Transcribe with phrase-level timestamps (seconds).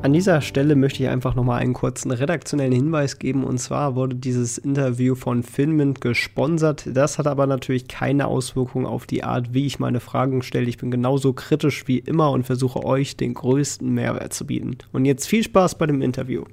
[0.00, 3.42] An dieser Stelle möchte ich einfach nochmal einen kurzen redaktionellen Hinweis geben.
[3.42, 6.84] Und zwar wurde dieses Interview von Finment gesponsert.
[6.86, 10.68] Das hat aber natürlich keine Auswirkung auf die Art, wie ich meine Fragen stelle.
[10.68, 14.78] Ich bin genauso kritisch wie immer und versuche euch den größten Mehrwert zu bieten.
[14.92, 16.44] Und jetzt viel Spaß bei dem Interview.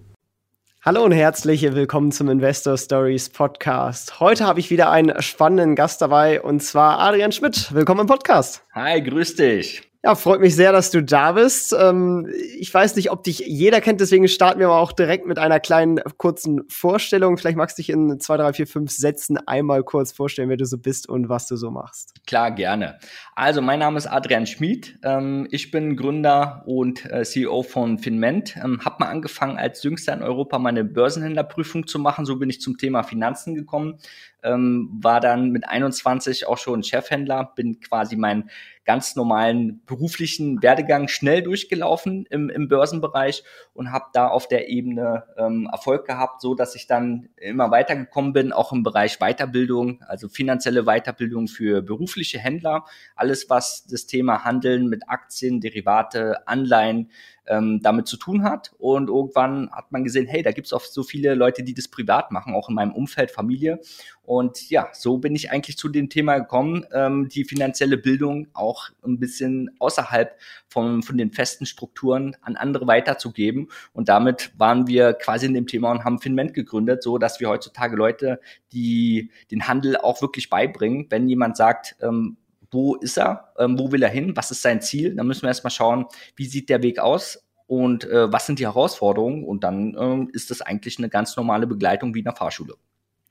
[0.83, 4.19] Hallo und herzlich willkommen zum Investor Stories Podcast.
[4.19, 7.73] Heute habe ich wieder einen spannenden Gast dabei und zwar Adrian Schmidt.
[7.73, 8.63] Willkommen im Podcast.
[8.73, 9.94] Hi, grüß dich.
[10.05, 11.75] Ja, freut mich sehr, dass du da bist.
[11.75, 15.39] Ähm, ich weiß nicht, ob dich jeder kennt, deswegen starten wir mal auch direkt mit
[15.39, 17.39] einer kleinen kurzen Vorstellung.
[17.39, 20.65] Vielleicht magst du dich in zwei, drei, vier, fünf Sätzen einmal kurz vorstellen, wer du
[20.65, 22.13] so bist und was du so machst.
[22.27, 22.99] Klar, gerne.
[23.33, 24.99] Also, mein Name ist Adrian Schmid.
[25.01, 28.57] Ähm, ich bin Gründer und äh, CEO von Finment.
[28.63, 32.27] Ähm, hab mal angefangen, als jüngster in Europa meine Börsenhändlerprüfung zu machen.
[32.27, 33.97] So bin ich zum Thema Finanzen gekommen.
[34.43, 38.51] war dann mit 21 auch schon Chefhändler, bin quasi mein
[38.85, 43.43] ganz normalen beruflichen Werdegang schnell durchgelaufen im, im Börsenbereich
[43.75, 48.31] und habe da auf der Ebene ähm, Erfolg gehabt, so dass ich dann immer weitergekommen
[48.31, 54.45] bin, auch im Bereich Weiterbildung, also finanzielle Weiterbildung für berufliche Händler, alles was das Thema
[54.45, 57.09] Handeln mit Aktien, Derivate, Anleihen,
[57.47, 58.73] ähm, damit zu tun hat.
[58.77, 61.87] Und irgendwann hat man gesehen, hey, da gibt es auch so viele Leute, die das
[61.87, 63.79] privat machen, auch in meinem Umfeld, Familie.
[64.23, 68.89] Und ja, so bin ich eigentlich zu dem Thema gekommen, ähm, die finanzielle Bildung auch
[69.05, 73.64] ein bisschen außerhalb von, von den festen Strukturen an andere weiterzugeben.
[73.93, 77.49] Und damit waren wir quasi in dem Thema und haben Finment gegründet, so dass wir
[77.49, 78.39] heutzutage Leute,
[78.71, 82.37] die den Handel auch wirklich beibringen, wenn jemand sagt, ähm,
[82.71, 85.15] wo ist er, ähm, wo will er hin, was ist sein Ziel.
[85.15, 88.65] Dann müssen wir erstmal schauen, wie sieht der Weg aus und äh, was sind die
[88.65, 89.43] Herausforderungen.
[89.43, 92.75] Und dann ähm, ist das eigentlich eine ganz normale Begleitung wie in der Fahrschule.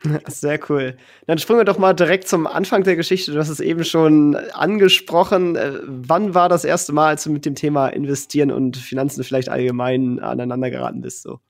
[0.26, 0.97] Sehr cool.
[1.26, 3.32] Dann springen wir doch mal direkt zum Anfang der Geschichte.
[3.32, 5.56] Du hast es eben schon angesprochen.
[5.56, 9.48] Äh, wann war das erste Mal, als du mit dem Thema Investieren und Finanzen vielleicht
[9.48, 11.22] allgemein aneinander geraten bist?
[11.22, 11.41] So?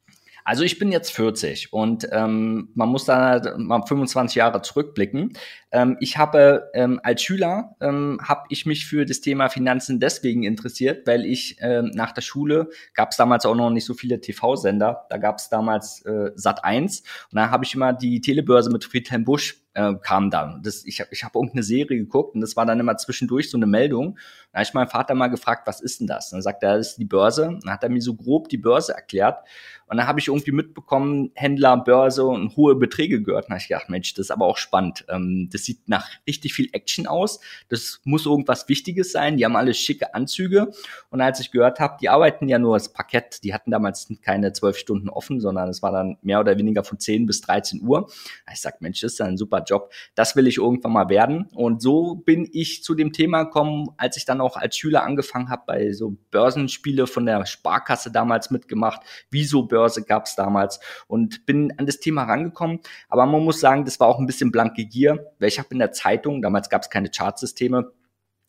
[0.45, 5.33] Also ich bin jetzt 40 und ähm, man muss da mal 25 Jahre zurückblicken.
[5.73, 10.43] Ähm, ich habe ähm, als Schüler ähm, habe ich mich für das Thema Finanzen deswegen
[10.43, 14.21] interessiert, weil ich ähm, nach der Schule gab es damals auch noch nicht so viele
[14.21, 15.07] TV-Sender.
[15.09, 18.85] Da gab es damals äh, Sat 1 und da habe ich immer die Telebörse mit
[18.85, 20.63] Friedhelm Busch äh, kam dann.
[20.63, 23.59] Das, ich habe ich hab irgendeine Serie geguckt und das war dann immer zwischendurch so
[23.59, 24.19] eine Meldung.
[24.53, 26.33] Da habe ich meinen Vater mal gefragt, was ist denn das?
[26.33, 27.59] Und dann sagt er, das ist die Börse.
[27.63, 29.39] Dann hat er mir so grob die Börse erklärt.
[29.87, 33.45] Und dann habe ich irgendwie mitbekommen, Händler, Börse und hohe Beträge gehört.
[33.45, 35.05] Und dann habe ich gedacht, Mensch, das ist aber auch spannend.
[35.09, 37.41] Ähm, das sieht nach richtig viel Action aus.
[37.69, 39.37] Das muss irgendwas Wichtiges sein.
[39.37, 40.73] Die haben alle schicke Anzüge.
[41.11, 43.45] Und als ich gehört habe, die arbeiten ja nur das Parkett.
[43.45, 46.99] Die hatten damals keine zwölf Stunden offen, sondern es war dann mehr oder weniger von
[46.99, 48.11] 10 bis 13 Uhr.
[48.53, 49.93] Ich sag, Mensch, das ist ein super Job.
[50.15, 51.49] Das will ich irgendwann mal werden.
[51.55, 55.49] Und so bin ich zu dem Thema gekommen, als ich dann auch als Schüler angefangen
[55.49, 59.01] habe, bei so Börsenspiele von der Sparkasse damals mitgemacht.
[59.31, 62.81] Wieso Börse gab es damals und bin an das Thema rangekommen.
[63.09, 65.79] Aber man muss sagen, das war auch ein bisschen blanke Gier, weil ich habe in
[65.79, 67.93] der Zeitung, damals gab es keine Chartsysteme,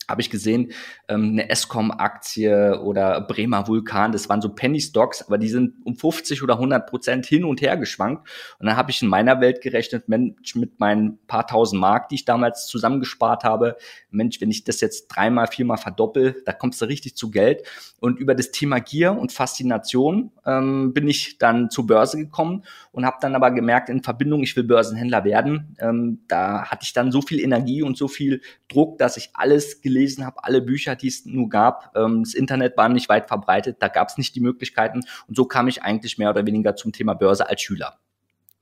[0.08, 0.72] habe ich gesehen,
[1.08, 6.42] ähm, eine Escom-Aktie oder Bremer Vulkan, das waren so Penny-Stocks, aber die sind um 50
[6.42, 8.28] oder 100 Prozent hin und her geschwankt.
[8.58, 12.16] Und dann habe ich in meiner Welt gerechnet, Mensch, mit meinen paar tausend Mark, die
[12.16, 13.76] ich damals zusammengespart habe,
[14.10, 17.62] Mensch, wenn ich das jetzt dreimal, viermal verdoppel, da kommst du richtig zu Geld.
[17.98, 23.04] Und über das Thema Gier und Faszination ähm, bin ich dann zur Börse gekommen und
[23.04, 27.10] habe dann aber gemerkt, in Verbindung, ich will Börsenhändler werden, ähm, da hatte ich dann
[27.10, 31.08] so viel Energie und so viel Druck, dass ich alles gelesen habe, alle Bücher, die
[31.08, 31.92] es nur gab.
[31.96, 35.02] Ähm, das Internet war nicht weit verbreitet, da gab es nicht die Möglichkeiten.
[35.28, 37.98] Und so kam ich eigentlich mehr oder weniger zum Thema Börse als Schüler.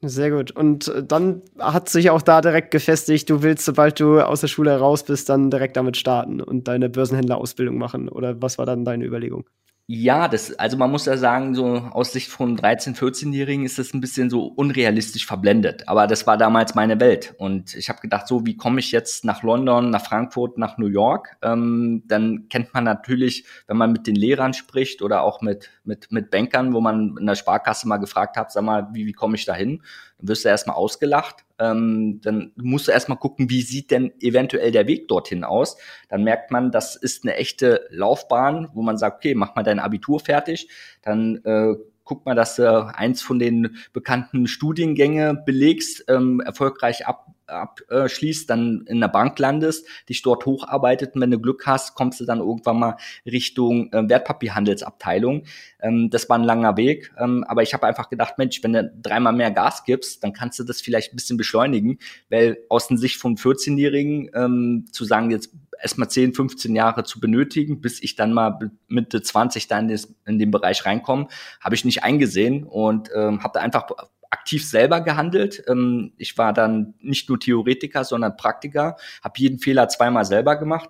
[0.03, 0.51] Sehr gut.
[0.51, 4.49] Und äh, dann hat sich auch da direkt gefestigt, du willst, sobald du aus der
[4.49, 8.09] Schule raus bist, dann direkt damit starten und deine Börsenhändlerausbildung machen.
[8.09, 9.49] Oder was war dann deine Überlegung?
[9.87, 13.93] Ja, das, also man muss ja sagen, so aus Sicht von 13-, 14-Jährigen ist das
[13.93, 15.87] ein bisschen so unrealistisch verblendet.
[15.89, 17.35] Aber das war damals meine Welt.
[17.37, 20.87] Und ich habe gedacht, so, wie komme ich jetzt nach London, nach Frankfurt, nach New
[20.87, 21.37] York?
[21.43, 26.11] Ähm, dann kennt man natürlich, wenn man mit den Lehrern spricht oder auch mit, mit,
[26.11, 29.37] mit Bankern, wo man in der Sparkasse mal gefragt hat, sag mal, wie, wie komme
[29.37, 29.83] ich da hin?
[30.19, 31.45] Dann wirst du erstmal ausgelacht.
[31.59, 35.77] Ähm, dann musst du erstmal gucken, wie sieht denn eventuell der Weg dorthin aus.
[36.09, 39.79] Dann merkt man, das ist eine echte Laufbahn, wo man sagt, okay, mach mal dein
[39.79, 40.69] Abitur fertig.
[41.03, 47.35] Dann äh, guck mal, dass du eins von den bekannten Studiengänge belegst, ähm, erfolgreich ab
[47.47, 52.21] abschließt, dann in der Bank landest, dich dort hocharbeitet und wenn du Glück hast, kommst
[52.21, 52.97] du dann irgendwann mal
[53.27, 55.45] Richtung äh, Wertpapierhandelsabteilung.
[55.81, 58.93] Ähm, das war ein langer Weg, ähm, aber ich habe einfach gedacht, Mensch, wenn du
[59.03, 61.99] dreimal mehr Gas gibst, dann kannst du das vielleicht ein bisschen beschleunigen,
[62.31, 65.51] weil aus der Sicht von 14-Jährigen ähm, zu sagen, jetzt
[65.85, 70.15] erstmal 10, 15 Jahre zu benötigen, bis ich dann mal Mitte 20 da in, des,
[70.27, 71.29] in den Bereich reinkomme,
[71.61, 73.87] habe ich nicht eingesehen und ähm, habe da einfach
[74.31, 75.63] aktiv selber gehandelt.
[75.69, 80.89] Ähm, ich war dann nicht nur Theoretiker, sondern Praktiker, habe jeden Fehler zweimal selber gemacht,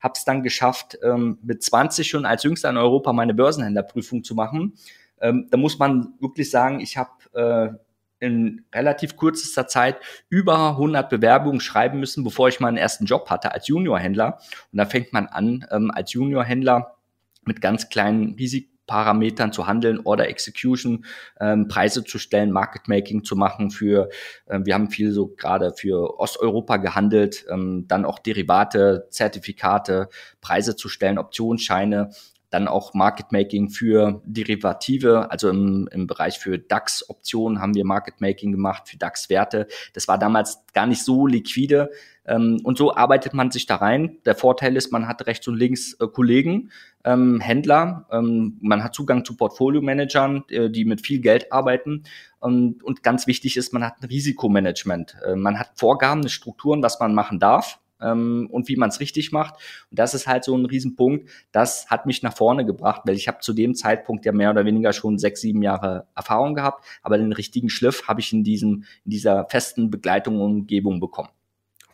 [0.00, 4.36] habe es dann geschafft, ähm, mit 20 schon als jüngster in Europa meine Börsenhändlerprüfung zu
[4.36, 4.74] machen.
[5.20, 7.85] Ähm, da muss man wirklich sagen, ich habe äh,
[8.18, 9.96] in relativ kürzester Zeit
[10.28, 14.38] über 100 Bewerbungen schreiben müssen, bevor ich meinen ersten Job hatte als Juniorhändler.
[14.72, 16.96] Und da fängt man an, ähm, als Juniorhändler
[17.44, 21.04] mit ganz kleinen Risiken Parametern zu handeln, Order Execution,
[21.40, 24.08] ähm, Preise zu stellen, Market Making zu machen für,
[24.46, 30.08] äh, wir haben viel so gerade für Osteuropa gehandelt, ähm, dann auch Derivate, Zertifikate,
[30.40, 32.10] Preise zu stellen, Optionsscheine,
[32.56, 38.20] dann auch Market Making für Derivative, also im, im Bereich für DAX-Optionen haben wir Market
[38.20, 39.66] Making gemacht, für DAX-Werte.
[39.92, 41.90] Das war damals gar nicht so liquide.
[42.26, 44.18] Ähm, und so arbeitet man sich da rein.
[44.24, 46.70] Der Vorteil ist, man hat rechts und links äh, Kollegen,
[47.04, 52.04] ähm, Händler, ähm, man hat Zugang zu Portfolio-Managern, äh, die mit viel Geld arbeiten.
[52.40, 55.16] Und, und ganz wichtig ist, man hat ein Risikomanagement.
[55.26, 59.32] Äh, man hat Vorgaben, Strukturen, was man machen darf ähm, und wie man es richtig
[59.32, 59.54] macht.
[59.90, 61.28] Und das ist halt so ein Riesenpunkt.
[61.52, 64.64] Das hat mich nach vorne gebracht, weil ich habe zu dem Zeitpunkt ja mehr oder
[64.64, 68.84] weniger schon sechs, sieben Jahre Erfahrung gehabt, aber den richtigen Schliff habe ich in diesem,
[69.04, 71.28] in dieser festen Begleitung und Umgebung bekommen.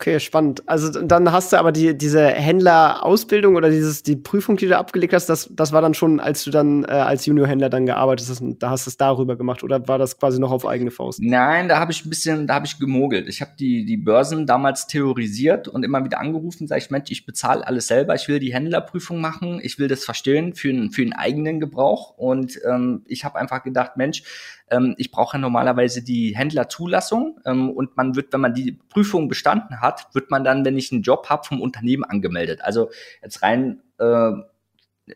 [0.02, 0.68] Okay, spannend.
[0.68, 5.12] Also dann hast du aber die, diese Händlerausbildung oder dieses, die Prüfung, die du abgelegt
[5.12, 8.42] hast, das, das war dann schon, als du dann äh, als Juniorhändler dann gearbeitet hast,
[8.58, 11.20] da hast du es darüber gemacht oder war das quasi noch auf eigene Faust?
[11.22, 13.28] Nein, da habe ich ein bisschen, da habe ich gemogelt.
[13.28, 17.24] Ich habe die, die Börsen damals theorisiert und immer wieder angerufen, sage ich, Mensch, ich
[17.24, 21.12] bezahle alles selber, ich will die Händlerprüfung machen, ich will das verstehen für, für einen
[21.12, 24.24] eigenen Gebrauch und ähm, ich habe einfach gedacht, Mensch,
[24.70, 29.80] ähm, ich brauche normalerweise die Händlerzulassung ähm, und man wird, wenn man die Prüfung bestanden
[29.80, 32.60] hat, wird man dann, wenn ich einen Job habe, vom Unternehmen angemeldet.
[32.62, 32.90] Also
[33.22, 34.32] jetzt rein äh,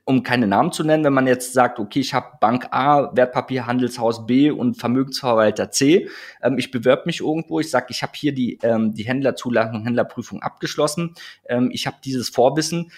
[0.04, 4.26] um keine Namen zu nennen, wenn man jetzt sagt, okay, ich habe Bank A, Wertpapierhandelshaus
[4.26, 6.08] B und Vermögensverwalter C,
[6.42, 10.42] ähm, ich bewerbe mich irgendwo, ich sage, ich habe hier die, ähm, die Händlerzulassung, Händlerprüfung
[10.42, 11.14] abgeschlossen,
[11.48, 12.90] ähm, ich habe dieses Vorwissen,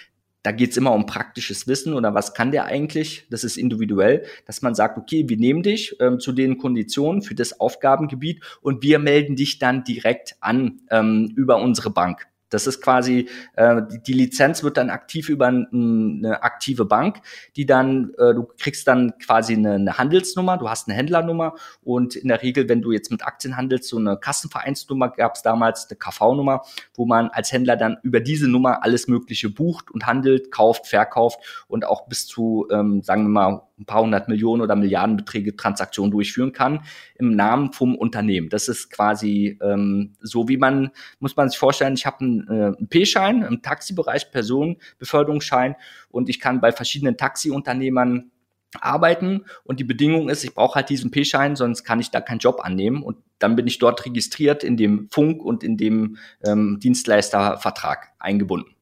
[0.49, 3.27] da geht's immer um praktisches Wissen oder was kann der eigentlich?
[3.29, 7.35] Das ist individuell, dass man sagt, okay, wir nehmen dich ähm, zu den Konditionen für
[7.35, 12.25] das Aufgabengebiet und wir melden dich dann direkt an ähm, über unsere Bank.
[12.49, 17.21] Das ist quasi, äh, die, Lizenz wird dann aktiv über ein, eine aktive Bank,
[17.55, 22.15] die dann, äh, du kriegst dann quasi eine, eine Handelsnummer, du hast eine Händlernummer und
[22.15, 25.87] in der Regel, wenn du jetzt mit Aktien handelst, so eine Kassenvereinsnummer gab es damals,
[25.89, 26.63] eine KV-Nummer,
[26.95, 31.65] wo man als Händler dann über diese Nummer alles Mögliche bucht und handelt, kauft, verkauft
[31.67, 36.11] und auch bis zu, ähm, sagen wir mal, ein paar hundert Millionen oder Milliardenbeträge Transaktionen
[36.11, 36.81] durchführen kann
[37.15, 38.49] im Namen vom Unternehmen.
[38.49, 42.85] Das ist quasi ähm, so, wie man, muss man sich vorstellen, ich habe einen, äh,
[42.85, 45.75] P-Schein im Taxibereich, Personenbeförderungsschein
[46.09, 48.31] und ich kann bei verschiedenen Taxiunternehmern
[48.79, 52.39] arbeiten und die Bedingung ist, ich brauche halt diesen P-Schein, sonst kann ich da keinen
[52.39, 56.79] Job annehmen und dann bin ich dort registriert in dem Funk und in dem ähm,
[56.79, 58.75] Dienstleistervertrag eingebunden.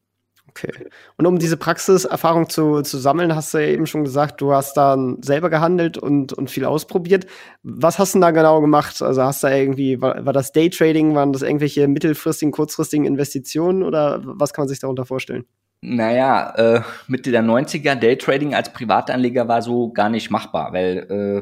[0.58, 0.90] Okay.
[1.18, 4.76] Und um diese Praxiserfahrung zu, zu sammeln, hast du ja eben schon gesagt, du hast
[4.76, 7.28] dann selber gehandelt und, und viel ausprobiert.
[7.64, 9.02] Was hast du da genau gemacht?
[9.02, 13.84] Also hast du da irgendwie, war, war das Daytrading, waren das irgendwelche mittelfristigen, kurzfristigen Investitionen
[13.84, 15.46] oder was kann man sich darunter vorstellen?
[15.82, 20.98] Naja, äh, Mitte der 90er Daytrading als Privatanleger war so gar nicht machbar, weil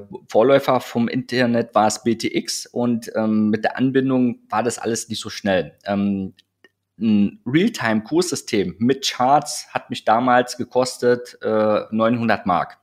[0.09, 5.07] äh, Vorläufer vom Internet war es BTX und ähm, mit der Anbindung war das alles
[5.07, 5.77] nicht so schnell.
[5.85, 6.33] Ähm,
[6.99, 12.77] ein Realtime-Kurssystem mit Charts hat mich damals gekostet äh, 900 Mark.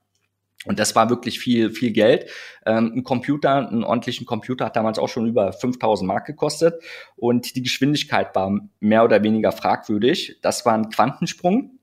[0.65, 2.31] Und das war wirklich viel, viel Geld.
[2.65, 6.83] Ähm, ein Computer, einen ordentlichen Computer hat damals auch schon über 5000 Mark gekostet.
[7.17, 10.39] Und die Geschwindigkeit war mehr oder weniger fragwürdig.
[10.41, 11.79] Das war ein Quantensprung.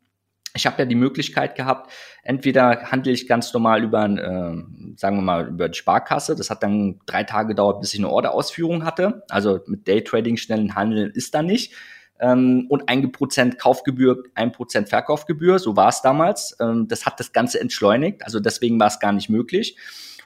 [0.56, 1.92] Ich habe ja die Möglichkeit gehabt,
[2.24, 6.36] entweder handle ich ganz normal über, äh, sagen wir mal, über die Sparkasse.
[6.36, 9.24] Das hat dann drei Tage gedauert, bis ich eine Orderausführung hatte.
[9.30, 11.74] Also mit Daytrading, schnellen Handeln ist da nicht
[12.20, 15.60] ähm, und ein Prozent Kaufgebühr, ein Prozent Verkaufgebühr.
[15.60, 16.56] So war es damals.
[16.60, 18.24] Ähm, das hat das Ganze entschleunigt.
[18.24, 19.78] Also deswegen war es gar nicht möglich.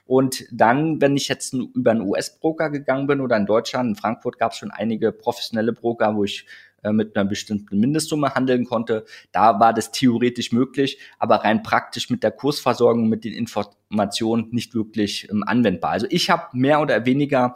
[0.06, 4.38] Und dann, wenn ich jetzt über einen US-Broker gegangen bin oder in Deutschland, in Frankfurt
[4.38, 6.46] gab es schon einige professionelle Broker, wo ich
[6.82, 9.06] äh, mit einer bestimmten Mindestsumme handeln konnte.
[9.32, 14.74] Da war das theoretisch möglich, aber rein praktisch mit der Kursversorgung, mit den Informationen nicht
[14.74, 15.92] wirklich ähm, anwendbar.
[15.92, 17.54] Also ich habe mehr oder weniger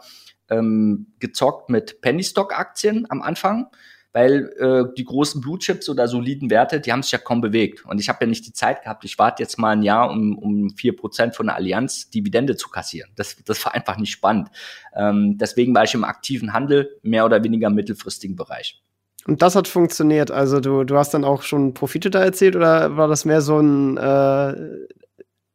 [0.49, 3.67] ähm, gezockt mit Penny Stock Aktien am Anfang
[4.11, 7.85] weil äh, die großen Blue Chips oder soliden Werte, die haben sich ja kaum bewegt.
[7.85, 10.37] Und ich habe ja nicht die Zeit gehabt, ich warte jetzt mal ein Jahr, um,
[10.37, 13.11] um Prozent von der Allianz Dividende zu kassieren.
[13.15, 14.49] Das, das war einfach nicht spannend.
[14.95, 18.81] Ähm, deswegen war ich im aktiven Handel, mehr oder weniger im mittelfristigen Bereich.
[19.27, 20.31] Und das hat funktioniert.
[20.31, 23.59] Also du, du hast dann auch schon Profite da erzählt oder war das mehr so
[23.59, 24.55] ein äh,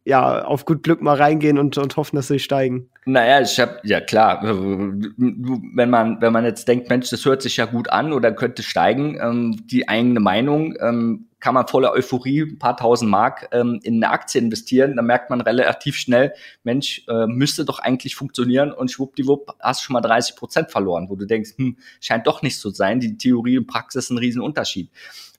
[0.05, 2.91] ja, auf gut Glück mal reingehen und, und hoffen, dass sie steigen.
[3.07, 7.57] Naja, ich habe, ja klar, wenn man, wenn man jetzt denkt, Mensch, das hört sich
[7.57, 12.41] ja gut an oder könnte steigen, ähm, die eigene Meinung, ähm, kann man voller Euphorie
[12.41, 16.33] ein paar tausend Mark ähm, in eine Aktie investieren, dann merkt man relativ schnell,
[16.63, 21.17] Mensch, äh, müsste doch eigentlich funktionieren und schwuppdiwupp hast schon mal 30 Prozent verloren, wo
[21.17, 24.91] du denkst, hm, scheint doch nicht so zu sein, die Theorie und Praxis ein Riesenunterschied.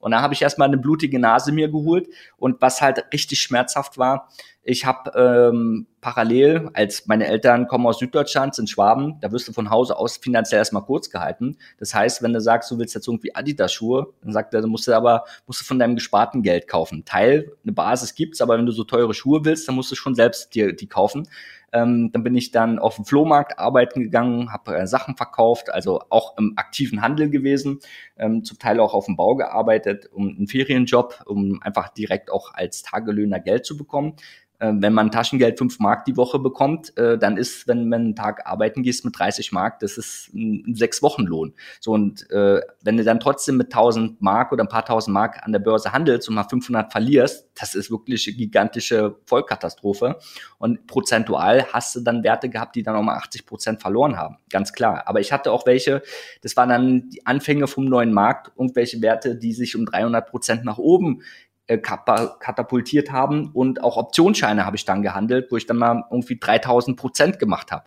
[0.05, 2.07] Und da habe ich erstmal eine blutige Nase mir geholt
[2.37, 4.29] und was halt richtig schmerzhaft war,
[4.61, 9.51] ich habe ähm, parallel, als meine Eltern kommen aus Süddeutschland, sind Schwaben, da wirst du
[9.51, 11.57] von Hause aus finanziell erstmal kurz gehalten.
[11.79, 14.87] Das heißt, wenn du sagst, du willst jetzt irgendwie Adidas-Schuhe, dann sagt er, du musst
[14.87, 17.03] du aber musst du von deinem gesparten Geld kaufen.
[17.03, 20.13] Teil, eine Basis gibt's, aber wenn du so teure Schuhe willst, dann musst du schon
[20.13, 21.27] selbst dir die kaufen.
[21.75, 25.99] Ähm, dann bin ich dann auf dem Flohmarkt arbeiten gegangen, habe äh, Sachen verkauft, also
[26.09, 27.79] auch im aktiven Handel gewesen,
[28.17, 32.53] ähm, zum Teil auch auf dem Bau gearbeitet, um einen Ferienjob, um einfach direkt auch
[32.53, 34.15] als Tagelöhner Geld zu bekommen.
[34.59, 38.15] Äh, wenn man Taschengeld 5 Mark die Woche bekommt, äh, dann ist, wenn man einen
[38.15, 41.53] Tag arbeiten gehst mit 30 Mark, das ist ein sechs Wochen Lohn.
[41.79, 45.43] So und äh, wenn du dann trotzdem mit 1000 Mark oder ein paar tausend Mark
[45.43, 50.17] an der Börse handelst und mal 500 verlierst, das ist wirklich eine gigantische Vollkatastrophe.
[50.57, 54.37] Und prozentual hast du dann Werte gehabt, die dann auch mal 80 Prozent verloren haben,
[54.49, 55.03] ganz klar.
[55.05, 56.01] Aber ich hatte auch welche,
[56.41, 60.65] das waren dann die Anfänge vom neuen Markt, irgendwelche Werte, die sich um 300 Prozent
[60.65, 61.21] nach oben
[61.67, 66.37] äh, katapultiert haben und auch Optionsscheine habe ich dann gehandelt, wo ich dann mal irgendwie
[66.37, 67.85] 3000 Prozent gemacht habe.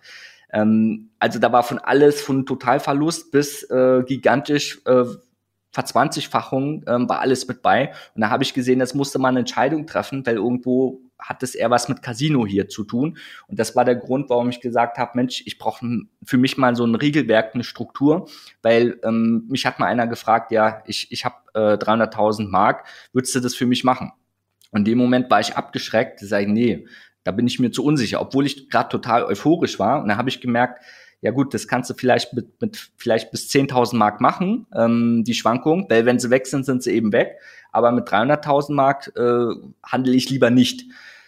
[0.52, 5.04] Ähm, also da war von alles, von Totalverlust bis äh, gigantisch äh,
[5.70, 7.92] Verzwanzigfachung ähm, war alles mit bei.
[8.14, 11.54] Und da habe ich gesehen, das musste man eine Entscheidung treffen, weil irgendwo hat es
[11.54, 13.18] eher was mit Casino hier zu tun.
[13.46, 15.84] Und das war der Grund, warum ich gesagt habe, Mensch, ich brauche
[16.24, 18.28] für mich mal so ein Regelwerk, eine Struktur,
[18.62, 23.34] weil ähm, mich hat mal einer gefragt, ja, ich, ich habe äh, 300.000 Mark, würdest
[23.34, 24.12] du das für mich machen?
[24.70, 26.86] Und in dem Moment war ich abgeschreckt, sage ich, nee,
[27.24, 30.02] da bin ich mir zu unsicher, obwohl ich gerade total euphorisch war.
[30.02, 30.82] Und da habe ich gemerkt,
[31.20, 35.34] ja gut, das kannst du vielleicht mit, mit vielleicht bis 10.000 Mark machen, ähm, die
[35.34, 37.38] Schwankung, weil wenn sie weg sind, sind sie eben weg.
[37.72, 40.84] Aber mit 300.000 Mark äh, handle ich lieber nicht.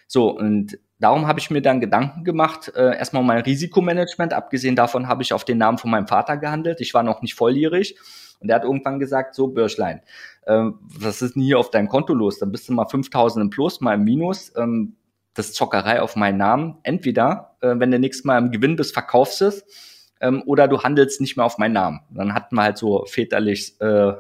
[0.06, 5.09] So, und darum habe ich mir dann Gedanken gemacht, äh, erstmal mein Risikomanagement, abgesehen davon
[5.09, 6.80] habe ich auf den Namen von meinem Vater gehandelt.
[6.80, 7.97] Ich war noch nicht volljährig.
[8.40, 10.00] Und er hat irgendwann gesagt, so Börschlein,
[10.47, 12.38] äh, was ist denn hier auf deinem Konto los?
[12.38, 14.52] Dann bist du mal 5000 im Plus, mal im Minus.
[14.56, 14.97] Ähm,
[15.35, 16.78] das Zockerei auf meinen Namen.
[16.82, 19.64] Entweder, äh, wenn du nächstes Mal im Gewinn bist, verkaufst es,
[20.20, 22.00] ähm, oder du handelst nicht mehr auf meinen Namen.
[22.11, 24.12] Dann hatten wir halt so väterlich äh,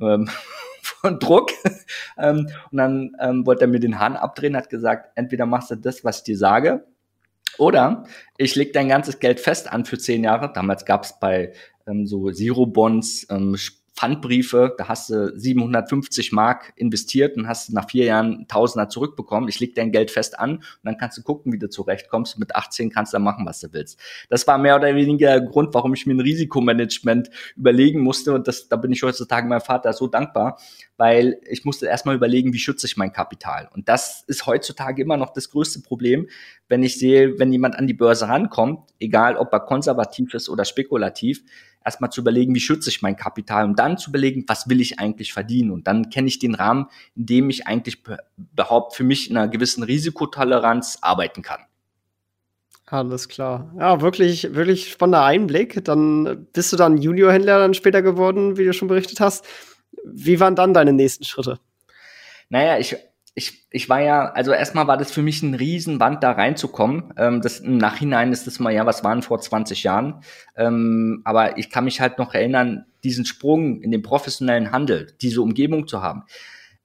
[0.00, 0.28] ähm,
[1.02, 1.50] von Druck.
[2.18, 5.76] ähm, und dann ähm, wollte er mir den Hahn abdrehen, hat gesagt, entweder machst du
[5.76, 6.86] das, was ich dir sage,
[7.58, 8.04] oder
[8.38, 10.50] ich leg dein ganzes Geld fest an für zehn Jahre.
[10.52, 11.52] Damals gab es bei
[11.86, 13.56] ähm, so Zero-Bonds ähm,
[13.94, 19.48] Pfandbriefe, da hast du 750 Mark investiert und hast nach vier Jahren Tausender zurückbekommen.
[19.48, 22.38] Ich leg dein Geld fest an und dann kannst du gucken, wie du zurechtkommst.
[22.38, 24.00] Mit 18 kannst du dann machen, was du willst.
[24.30, 28.48] Das war mehr oder weniger der Grund, warum ich mir ein Risikomanagement überlegen musste und
[28.48, 30.58] das, da bin ich heutzutage meinem Vater so dankbar,
[30.96, 33.68] weil ich musste erstmal überlegen, wie schütze ich mein Kapital.
[33.74, 36.28] Und das ist heutzutage immer noch das größte Problem,
[36.68, 40.64] wenn ich sehe, wenn jemand an die Börse rankommt, egal ob er konservativ ist oder
[40.64, 41.44] spekulativ,
[41.84, 44.98] erstmal zu überlegen, wie schütze ich mein Kapital und dann zu überlegen, was will ich
[44.98, 45.70] eigentlich verdienen.
[45.70, 48.02] Und dann kenne ich den Rahmen, in dem ich eigentlich
[48.36, 51.60] behaupte, für mich in einer gewissen Risikotoleranz arbeiten kann.
[52.86, 53.72] Alles klar.
[53.78, 55.82] Ja, wirklich, wirklich spannender Einblick.
[55.84, 59.46] Dann bist du dann Juniorhändler dann später geworden, wie du schon berichtet hast.
[60.04, 61.58] Wie waren dann deine nächsten Schritte?
[62.50, 62.96] Naja, ich
[63.34, 67.14] ich, ich war ja, also erstmal war das für mich ein Riesenwand, da reinzukommen.
[67.16, 70.22] Ähm, das, Im Nachhinein ist das mal, ja, was waren vor 20 Jahren.
[70.54, 75.40] Ähm, aber ich kann mich halt noch erinnern, diesen Sprung in den professionellen Handel, diese
[75.40, 76.24] Umgebung zu haben.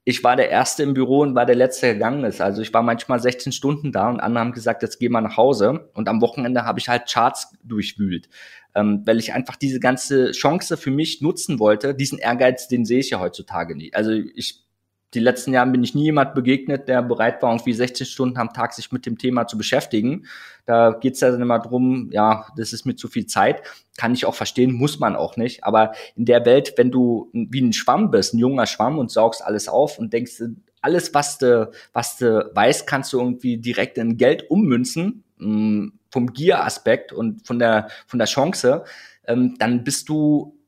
[0.04, 2.40] Ich war der Erste im Büro und war der Letzte, der gegangen ist.
[2.40, 5.36] Also ich war manchmal 16 Stunden da und andere haben gesagt, jetzt geh mal nach
[5.36, 5.90] Hause.
[5.92, 8.30] Und am Wochenende habe ich halt Charts durchwühlt.
[8.74, 11.94] Ähm, weil ich einfach diese ganze Chance für mich nutzen wollte.
[11.94, 13.94] Diesen Ehrgeiz, den sehe ich ja heutzutage nicht.
[13.94, 14.67] Also ich
[15.14, 18.52] die letzten Jahren bin ich nie jemand begegnet, der bereit war, irgendwie 16 Stunden am
[18.52, 20.26] Tag sich mit dem Thema zu beschäftigen.
[20.66, 23.62] Da geht's ja dann immer drum, ja, das ist mir zu viel Zeit.
[23.96, 25.64] Kann ich auch verstehen, muss man auch nicht.
[25.64, 29.42] Aber in der Welt, wenn du wie ein Schwamm bist, ein junger Schwamm und saugst
[29.42, 30.42] alles auf und denkst,
[30.82, 35.92] alles, was du, was du weißt, kannst du irgendwie direkt in Geld ummünzen, mh, mm,
[36.10, 38.84] vom Gier-Aspekt und von der, von der Chance,
[39.26, 40.58] ähm, dann bist du,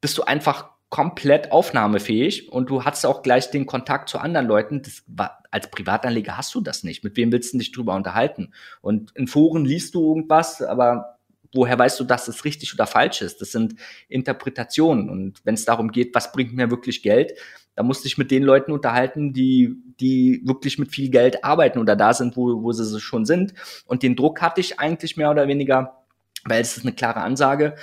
[0.00, 4.80] bist du einfach komplett aufnahmefähig und du hast auch gleich den Kontakt zu anderen Leuten.
[5.08, 7.02] War, als Privatanleger hast du das nicht.
[7.02, 8.52] Mit wem willst du dich drüber unterhalten?
[8.80, 11.18] Und in Foren liest du irgendwas, aber
[11.52, 13.40] woher weißt du, dass es richtig oder falsch ist?
[13.40, 13.74] Das sind
[14.08, 15.10] Interpretationen.
[15.10, 17.32] Und wenn es darum geht, was bringt mir wirklich Geld,
[17.74, 21.80] da musst du dich mit den Leuten unterhalten, die, die wirklich mit viel Geld arbeiten
[21.80, 23.52] oder da sind, wo, wo sie schon sind.
[23.86, 26.04] Und den Druck hatte ich eigentlich mehr oder weniger,
[26.44, 27.74] weil es ist eine klare Ansage,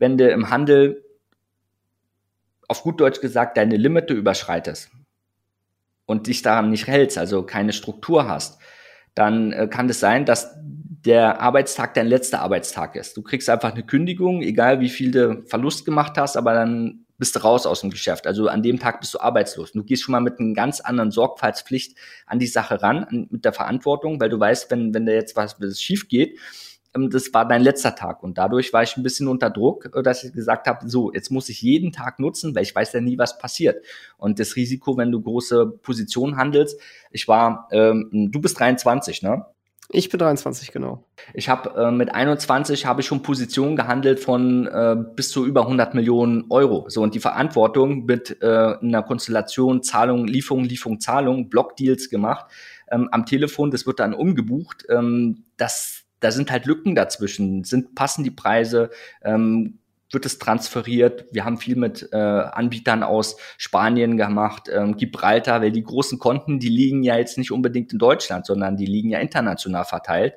[0.00, 1.05] wenn du im Handel
[2.68, 4.90] auf gut Deutsch gesagt deine Limite überschreitest
[6.06, 8.58] und dich daran nicht hältst, also keine Struktur hast,
[9.14, 10.54] dann äh, kann es sein, dass
[11.06, 13.16] der Arbeitstag dein letzter Arbeitstag ist.
[13.16, 17.34] Du kriegst einfach eine Kündigung, egal wie viel du Verlust gemacht hast, aber dann bist
[17.34, 18.26] du raus aus dem Geschäft.
[18.26, 19.72] Also an dem Tag bist du arbeitslos.
[19.72, 21.96] Du gehst schon mal mit einer ganz anderen Sorgfaltspflicht
[22.26, 25.36] an die Sache ran, an, mit der Verantwortung, weil du weißt, wenn, wenn da jetzt
[25.36, 26.38] was, was schief geht,
[26.96, 28.22] das war dein letzter Tag.
[28.22, 31.30] Und dadurch war ich ein bisschen unter Druck, äh, dass ich gesagt habe, so, jetzt
[31.30, 33.84] muss ich jeden Tag nutzen, weil ich weiß ja nie, was passiert.
[34.18, 39.46] Und das Risiko, wenn du große Positionen handelst, ich war, ähm, du bist 23, ne?
[39.88, 41.04] Ich bin 23, genau.
[41.32, 45.62] Ich habe äh, mit 21 habe ich schon Positionen gehandelt von äh, bis zu über
[45.62, 46.86] 100 Millionen Euro.
[46.88, 48.46] So und die Verantwortung mit äh,
[48.80, 52.46] einer Konstellation Zahlung, Lieferung, Lieferung, Zahlung, Blockdeals gemacht
[52.90, 53.70] ähm, am Telefon.
[53.70, 54.84] Das wird dann umgebucht.
[54.88, 57.62] Ähm, das da sind halt Lücken dazwischen.
[57.62, 58.90] Sind, passen die Preise?
[59.22, 59.78] Ähm,
[60.10, 61.26] wird es transferiert?
[61.30, 66.58] Wir haben viel mit äh, Anbietern aus Spanien gemacht, ähm, Gibraltar, weil die großen Konten,
[66.58, 70.34] die liegen ja jetzt nicht unbedingt in Deutschland, sondern die liegen ja international verteilt.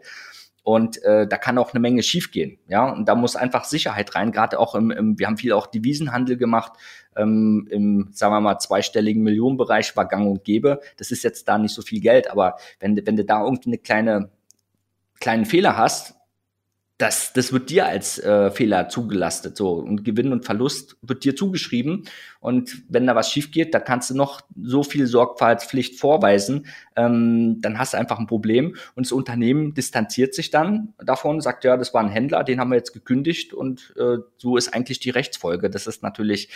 [0.62, 2.88] Und äh, da kann auch eine Menge schiefgehen, ja.
[2.88, 4.31] Und da muss einfach Sicherheit rein.
[4.31, 6.74] Gerade auch im, im, wir haben viel auch Devisenhandel gemacht,
[7.15, 10.81] ähm, im, sagen wir mal, zweistelligen Millionenbereich war Gang und Gäbe.
[10.98, 13.79] Das ist jetzt da nicht so viel Geld, aber wenn, wenn du da irgendwie eine
[13.79, 14.29] kleine
[15.19, 16.15] kleinen Fehler hast,
[16.99, 19.55] das, das wird dir als äh, Fehler zugelastet.
[19.55, 22.03] So und Gewinn und Verlust wird dir zugeschrieben.
[22.41, 26.67] Und wenn da was schief geht, da kannst du noch so viel Sorgfaltspflicht vorweisen,
[26.99, 28.75] ähm, dann hast du einfach ein Problem.
[28.95, 32.69] Und das Unternehmen distanziert sich dann davon, sagt ja, das war ein Händler, den haben
[32.69, 35.69] wir jetzt gekündigt und äh, so ist eigentlich die Rechtsfolge.
[35.69, 36.49] Das ist natürlich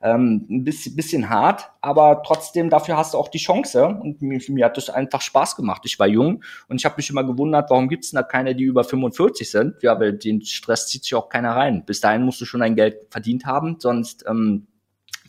[0.00, 3.86] ähm, ein bisschen, bisschen hart, aber trotzdem dafür hast du auch die Chance.
[3.86, 5.82] Und mir, mir hat das einfach Spaß gemacht.
[5.84, 8.64] Ich war jung und ich habe mich immer gewundert, warum gibt es da keine, die
[8.64, 9.82] über 45 sind?
[9.82, 11.84] Ja, weil den Stress zieht sich auch keiner rein.
[11.84, 14.66] Bis dahin musst du schon dein Geld verdient haben, sonst ähm,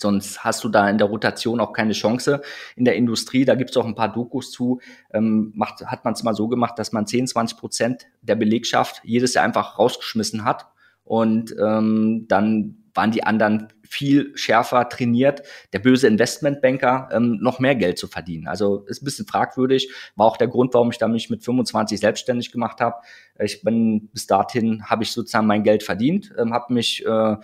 [0.02, 2.42] Sonst hast du da in der Rotation auch keine Chance.
[2.76, 4.80] In der Industrie, da gibt es auch ein paar Dokus zu,
[5.14, 9.02] ähm, macht, hat man es mal so gemacht, dass man 10, 20 Prozent der Belegschaft
[9.04, 10.68] jedes Jahr einfach rausgeschmissen hat.
[11.04, 15.42] Und ähm, dann waren die anderen viel schärfer trainiert,
[15.74, 18.48] der böse Investmentbanker ähm, noch mehr Geld zu verdienen.
[18.48, 22.00] Also ist ein bisschen fragwürdig, war auch der Grund, warum ich da mich mit 25
[22.00, 22.98] selbstständig gemacht habe.
[23.40, 27.36] Ich bin bis dahin habe ich sozusagen mein Geld verdient, ähm, habe mich äh,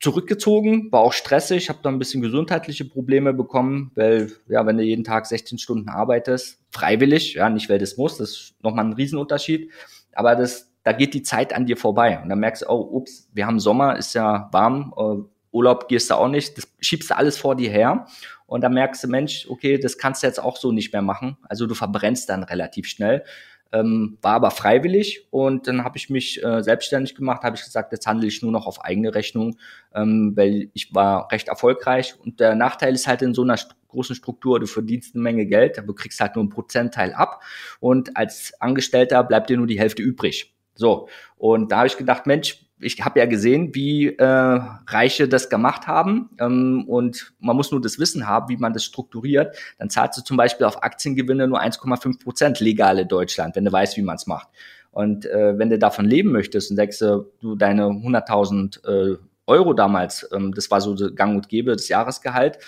[0.00, 4.84] zurückgezogen, war auch stressig, habe da ein bisschen gesundheitliche Probleme bekommen, weil ja, wenn du
[4.84, 8.92] jeden Tag 16 Stunden arbeitest, freiwillig, ja, nicht weil das muss, das ist nochmal ein
[8.92, 9.70] Riesenunterschied,
[10.12, 13.28] aber das, da geht die Zeit an dir vorbei und dann merkst du, oh, ups,
[13.34, 17.16] wir haben Sommer, ist ja warm, äh, Urlaub gehst du auch nicht, das schiebst du
[17.16, 18.06] alles vor dir her
[18.46, 21.38] und dann merkst du, Mensch, okay, das kannst du jetzt auch so nicht mehr machen,
[21.48, 23.24] also du verbrennst dann relativ schnell
[23.72, 27.92] ähm, war aber freiwillig und dann habe ich mich äh, selbstständig gemacht, habe ich gesagt,
[27.92, 29.58] jetzt handle ich nur noch auf eigene Rechnung,
[29.94, 32.14] ähm, weil ich war recht erfolgreich.
[32.24, 35.78] Und der Nachteil ist halt in so einer großen Struktur, du verdienst eine Menge Geld,
[35.78, 37.42] aber du kriegst halt nur einen Prozentteil ab.
[37.80, 40.54] Und als Angestellter bleibt dir nur die Hälfte übrig.
[40.74, 45.50] So, und da habe ich gedacht, Mensch, ich habe ja gesehen, wie äh, Reiche das
[45.50, 49.56] gemacht haben ähm, und man muss nur das Wissen haben, wie man das strukturiert.
[49.78, 53.96] Dann zahlst du zum Beispiel auf Aktiengewinne nur 1,5 Prozent legale Deutschland, wenn du weißt,
[53.96, 54.48] wie man es macht.
[54.90, 60.28] Und äh, wenn du davon leben möchtest und denkst du deine 100.000 äh, Euro damals,
[60.32, 62.58] ähm, das war so Gang und Gäbe, das Jahresgehalt,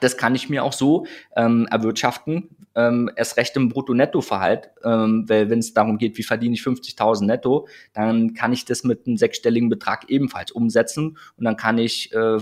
[0.00, 5.50] das kann ich mir auch so ähm, erwirtschaften, ähm, erst recht im Brutto-Netto-Verhalt, ähm, weil
[5.50, 9.16] wenn es darum geht, wie verdiene ich 50.000 netto, dann kann ich das mit einem
[9.16, 12.38] sechsstelligen Betrag ebenfalls umsetzen und dann kann ich äh,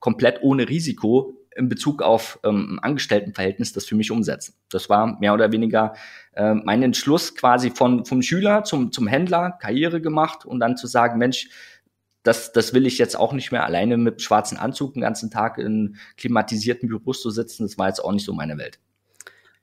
[0.00, 4.54] komplett ohne Risiko in Bezug auf ähm, Angestelltenverhältnis das für mich umsetzen.
[4.70, 5.94] Das war mehr oder weniger
[6.34, 10.86] äh, mein Entschluss quasi von vom Schüler zum zum Händler Karriere gemacht und dann zu
[10.86, 11.48] sagen, Mensch,
[12.22, 15.58] das, das will ich jetzt auch nicht mehr alleine mit schwarzen Anzug den ganzen Tag
[15.58, 17.62] in klimatisierten Büros zu sitzen.
[17.62, 18.80] Das war jetzt auch nicht so meine Welt.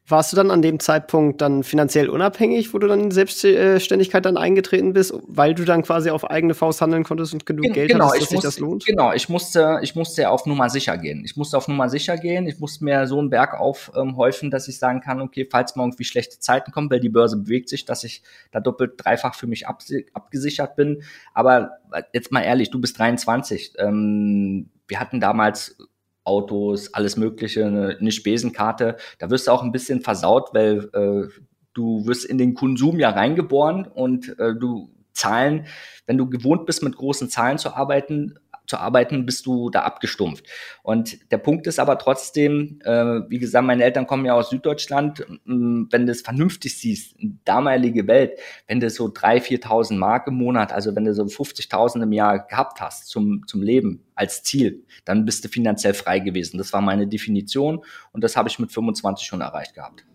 [0.05, 4.35] Warst du dann an dem Zeitpunkt dann finanziell unabhängig, wo du dann in Selbstständigkeit dann
[4.35, 7.91] eingetreten bist, weil du dann quasi auf eigene Faust handeln konntest und genug Gen Geld
[7.91, 8.85] genau, hattest, dass sich das lohnt?
[8.85, 11.23] Genau, ich musste, ich musste auf Nummer sicher gehen.
[11.23, 12.47] Ich musste auf Nummer sicher gehen.
[12.47, 15.83] Ich musste mir so einen Berg aufhäufen, ähm, dass ich sagen kann, okay, falls mal
[15.83, 19.47] irgendwie schlechte Zeiten kommen, weil die Börse bewegt sich, dass ich da doppelt, dreifach für
[19.47, 21.03] mich abgesichert bin.
[21.33, 21.77] Aber
[22.11, 23.75] jetzt mal ehrlich, du bist 23.
[23.77, 25.77] Ähm, wir hatten damals
[26.23, 28.97] Autos, alles Mögliche, eine, Spesenkarte.
[29.19, 31.27] Da wirst du auch ein bisschen versaut, weil äh,
[31.73, 35.67] du wirst in den Konsum ja reingeboren und äh, du Zahlen,
[36.05, 38.35] wenn du gewohnt bist, mit großen Zahlen zu arbeiten,
[38.67, 40.45] zu arbeiten, bist du da abgestumpft.
[40.83, 45.25] Und der Punkt ist aber trotzdem, äh, wie gesagt, meine Eltern kommen ja aus Süddeutschland,
[45.47, 50.35] ähm, wenn du es vernünftig siehst, damalige Welt, wenn du so 3.000, 4.000 Mark im
[50.35, 54.83] Monat, also wenn du so 50.000 im Jahr gehabt hast zum, zum Leben als Ziel,
[55.05, 56.57] dann bist du finanziell frei gewesen.
[56.57, 60.05] Das war meine Definition und das habe ich mit 25 schon erreicht gehabt.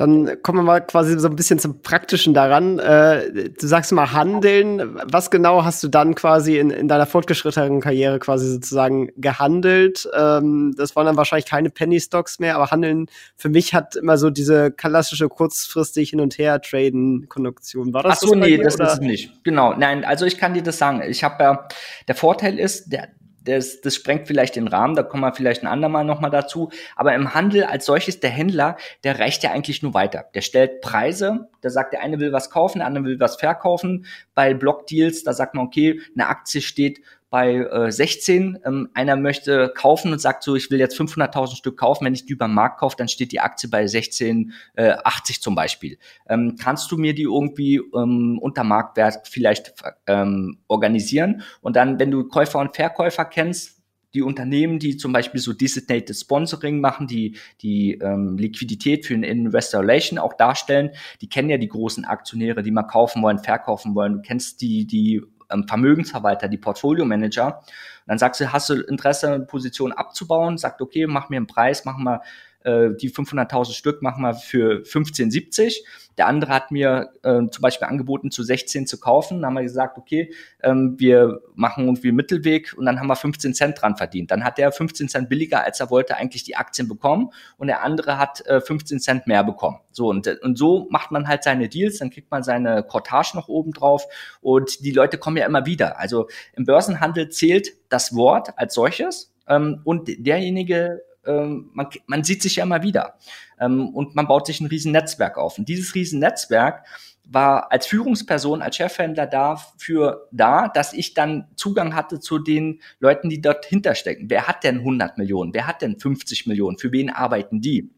[0.00, 2.78] Dann kommen wir mal quasi so ein bisschen zum Praktischen daran.
[2.78, 4.98] Äh, du sagst mal handeln.
[5.04, 10.08] Was genau hast du dann quasi in, in deiner fortgeschrittenen Karriere quasi sozusagen gehandelt?
[10.16, 14.16] Ähm, das waren dann wahrscheinlich keine Penny Stocks mehr, aber Handeln für mich hat immer
[14.16, 17.92] so diese klassische kurzfristig hin und her traden Konjunktion.
[17.92, 18.86] War das Ach so, das nee, dir, das oder?
[18.86, 19.44] ist es nicht.
[19.44, 19.74] Genau.
[19.74, 21.02] Nein, also ich kann dir das sagen.
[21.06, 21.68] Ich habe ja,
[22.08, 23.08] der Vorteil ist, der,
[23.42, 26.70] das, das sprengt vielleicht den Rahmen, da kommen wir vielleicht ein andermal nochmal dazu.
[26.96, 30.26] Aber im Handel als solches, der Händler, der reicht ja eigentlich nur weiter.
[30.34, 34.06] Der stellt Preise, da sagt der eine will was kaufen, der andere will was verkaufen.
[34.34, 38.58] Bei Blockdeals, da sagt man, okay, eine Aktie steht bei äh, 16.
[38.64, 42.04] Ähm, einer möchte kaufen und sagt so, ich will jetzt 500.000 Stück kaufen.
[42.04, 45.40] Wenn ich die über den Markt kaufe, dann steht die Aktie bei 16, äh, 80
[45.40, 45.98] zum Beispiel.
[46.28, 49.72] Ähm, kannst du mir die irgendwie ähm, unter Marktwert vielleicht
[50.06, 51.42] ähm, organisieren?
[51.60, 53.80] Und dann, wenn du Käufer und Verkäufer kennst,
[54.12, 59.28] die Unternehmen, die zum Beispiel so Designated Sponsoring machen, die die ähm, Liquidität für eine
[59.28, 60.90] Investor Relation auch darstellen,
[61.20, 64.14] die kennen ja die großen Aktionäre, die mal kaufen wollen, verkaufen wollen.
[64.14, 67.62] Du kennst die die ähm, Vermögensverwalter, die Portfolio-Manager.
[68.06, 70.58] Dann sagst du, hast du Interesse, eine Position abzubauen?
[70.58, 72.20] Sagt, okay, mach mir einen Preis, mach mal
[72.62, 75.78] äh, die 500.000 Stück machen wir für 15,70.
[76.18, 79.40] Der andere hat mir äh, zum Beispiel angeboten, zu 16 zu kaufen.
[79.40, 83.54] Dann haben wir gesagt, okay, ähm, wir machen irgendwie Mittelweg und dann haben wir 15
[83.54, 84.30] Cent dran verdient.
[84.30, 87.82] Dann hat der 15 Cent billiger, als er wollte, eigentlich die Aktien bekommen und der
[87.82, 89.78] andere hat äh, 15 Cent mehr bekommen.
[89.92, 93.48] So und, und so macht man halt seine Deals, dann kriegt man seine Cortage noch
[93.48, 94.04] oben drauf
[94.40, 95.98] und die Leute kommen ja immer wieder.
[95.98, 102.42] Also im Börsenhandel zählt das Wort als solches ähm, und derjenige ähm, man, man sieht
[102.42, 103.18] sich ja immer wieder
[103.58, 105.58] ähm, und man baut sich ein riesen Netzwerk auf.
[105.58, 106.86] Und dieses riesen Netzwerk
[107.24, 113.28] war als Führungsperson, als Chefhändler dafür da, dass ich dann Zugang hatte zu den Leuten,
[113.28, 114.30] die dort hinterstecken.
[114.30, 115.54] Wer hat denn 100 Millionen?
[115.54, 116.78] Wer hat denn 50 Millionen?
[116.78, 117.90] Für wen arbeiten die?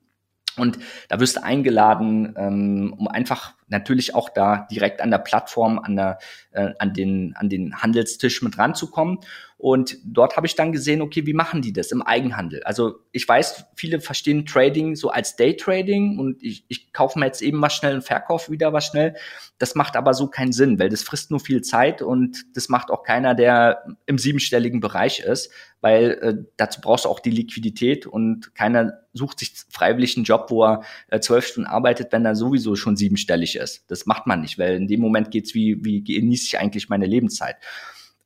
[0.56, 5.78] Und da wirst du eingeladen, ähm, um einfach natürlich auch da direkt an der Plattform,
[5.78, 6.18] an, der,
[6.52, 9.18] äh, an, den, an den Handelstisch mit ranzukommen.
[9.62, 12.64] Und dort habe ich dann gesehen, okay, wie machen die das im Eigenhandel?
[12.64, 17.42] Also ich weiß, viele verstehen Trading so als Daytrading und ich, ich kaufe mir jetzt
[17.42, 19.14] eben was schnell und verkaufe wieder was schnell.
[19.58, 22.90] Das macht aber so keinen Sinn, weil das frisst nur viel Zeit und das macht
[22.90, 28.06] auch keiner, der im siebenstelligen Bereich ist, weil äh, dazu brauchst du auch die Liquidität
[28.06, 32.36] und keiner sucht sich freiwillig einen Job, wo er äh, zwölf Stunden arbeitet, wenn er
[32.36, 33.84] sowieso schon siebenstellig ist.
[33.90, 37.06] Das macht man nicht, weil in dem Moment geht's wie, wie genieße ich eigentlich meine
[37.06, 37.56] Lebenszeit.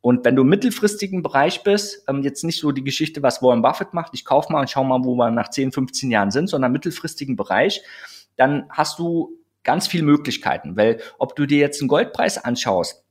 [0.03, 3.63] Und wenn du im mittelfristigen Bereich bist, ähm, jetzt nicht so die Geschichte, was Warren
[3.63, 6.49] Buffett macht, ich kauf mal und schau mal, wo wir nach 10, 15 Jahren sind,
[6.49, 7.83] sondern mittelfristigen Bereich,
[8.37, 13.06] dann hast du ganz viele Möglichkeiten, weil ob du dir jetzt einen Goldpreis anschaust,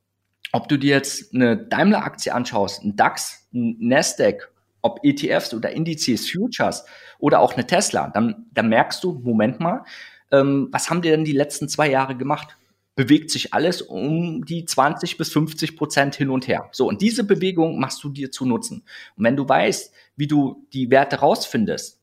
[0.52, 6.30] ob du dir jetzt eine Daimler-Aktie anschaust, ein DAX, ein Nasdaq, ob ETFs oder Indizes,
[6.30, 6.84] Futures
[7.18, 9.84] oder auch eine Tesla, dann, dann merkst du, Moment mal,
[10.30, 12.56] ähm, was haben die denn die letzten zwei Jahre gemacht?
[12.96, 16.68] bewegt sich alles um die 20 bis 50 Prozent hin und her.
[16.72, 18.82] So, und diese Bewegung machst du dir zu nutzen.
[19.16, 21.95] Und wenn du weißt, wie du die Werte rausfindest,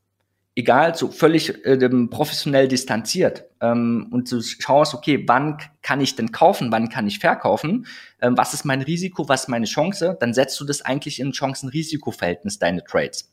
[0.55, 6.31] egal, so völlig äh, professionell distanziert ähm, und du schaust, okay, wann kann ich denn
[6.31, 7.87] kaufen, wann kann ich verkaufen,
[8.21, 11.31] ähm, was ist mein Risiko, was ist meine Chance, dann setzt du das eigentlich in
[11.31, 13.31] Chancen-Risiko-Verhältnis, deine Trades.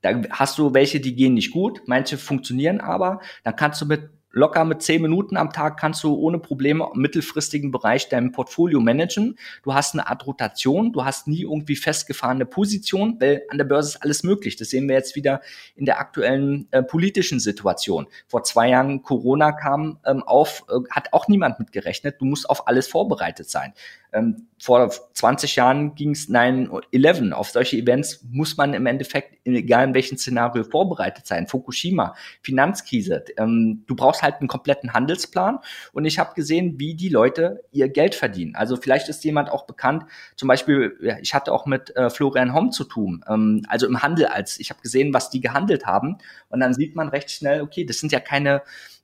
[0.00, 4.10] Da hast du welche, die gehen nicht gut, manche funktionieren aber, dann kannst du mit
[4.30, 8.80] locker mit zehn Minuten am Tag kannst du ohne Probleme im mittelfristigen Bereich dein Portfolio
[8.80, 9.38] managen.
[9.62, 13.90] Du hast eine Art Rotation, du hast nie irgendwie festgefahrene Position, weil an der Börse
[13.90, 14.56] ist alles möglich.
[14.56, 15.40] Das sehen wir jetzt wieder
[15.74, 18.06] in der aktuellen äh, politischen Situation.
[18.26, 22.16] Vor zwei Jahren Corona kam ähm, auf, äh, hat auch niemand mitgerechnet.
[22.20, 23.72] Du musst auf alles vorbereitet sein.
[24.12, 27.32] Ähm, vor 20 Jahren ging es 9-11.
[27.32, 31.46] Auf solche Events muss man im Endeffekt, egal in welchem Szenario, vorbereitet sein.
[31.46, 33.24] Fukushima, Finanzkrise.
[33.36, 35.58] Ähm, du brauchst halt einen kompletten Handelsplan.
[35.92, 38.54] Und ich habe gesehen, wie die Leute ihr Geld verdienen.
[38.56, 40.04] Also vielleicht ist jemand auch bekannt,
[40.36, 44.26] zum Beispiel, ich hatte auch mit äh, Florian Homm zu tun, ähm, also im Handel
[44.26, 46.18] als, ich habe gesehen, was die gehandelt haben.
[46.48, 48.62] Und dann sieht man recht schnell, okay, das sind ja keine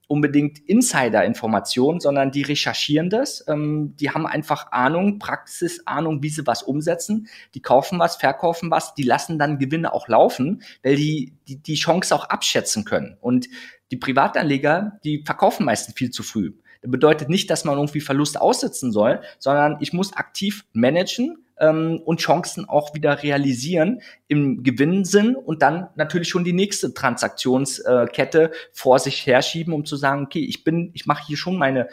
[0.09, 3.45] unbedingt Insider-Informationen, sondern die recherchieren das.
[3.49, 7.29] Ähm, die haben einfach Ahnung, Praxisahnung, wie sie was umsetzen.
[7.55, 11.75] Die kaufen was, verkaufen was, die lassen dann Gewinne auch laufen, weil die die, die
[11.75, 13.17] Chance auch abschätzen können.
[13.21, 13.49] Und
[13.91, 16.53] die Privatanleger, die verkaufen meistens viel zu früh.
[16.83, 22.01] Das bedeutet nicht, dass man irgendwie Verlust aussitzen soll, sondern ich muss aktiv managen, ähm,
[22.05, 28.99] und Chancen auch wieder realisieren im Gewinnsinn und dann natürlich schon die nächste Transaktionskette vor
[28.99, 31.89] sich herschieben, um zu sagen, okay, ich bin, ich mache hier schon meine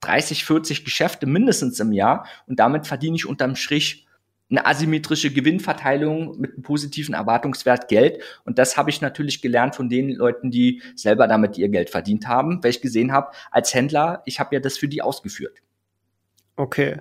[0.00, 4.06] 30, 40 Geschäfte mindestens im Jahr und damit verdiene ich unterm Strich
[4.48, 8.22] eine asymmetrische Gewinnverteilung mit einem positiven Erwartungswert Geld.
[8.44, 12.28] Und das habe ich natürlich gelernt von den Leuten, die selber damit ihr Geld verdient
[12.28, 15.62] haben, weil ich gesehen habe, als Händler, ich habe ja das für die ausgeführt.
[16.54, 17.00] Okay.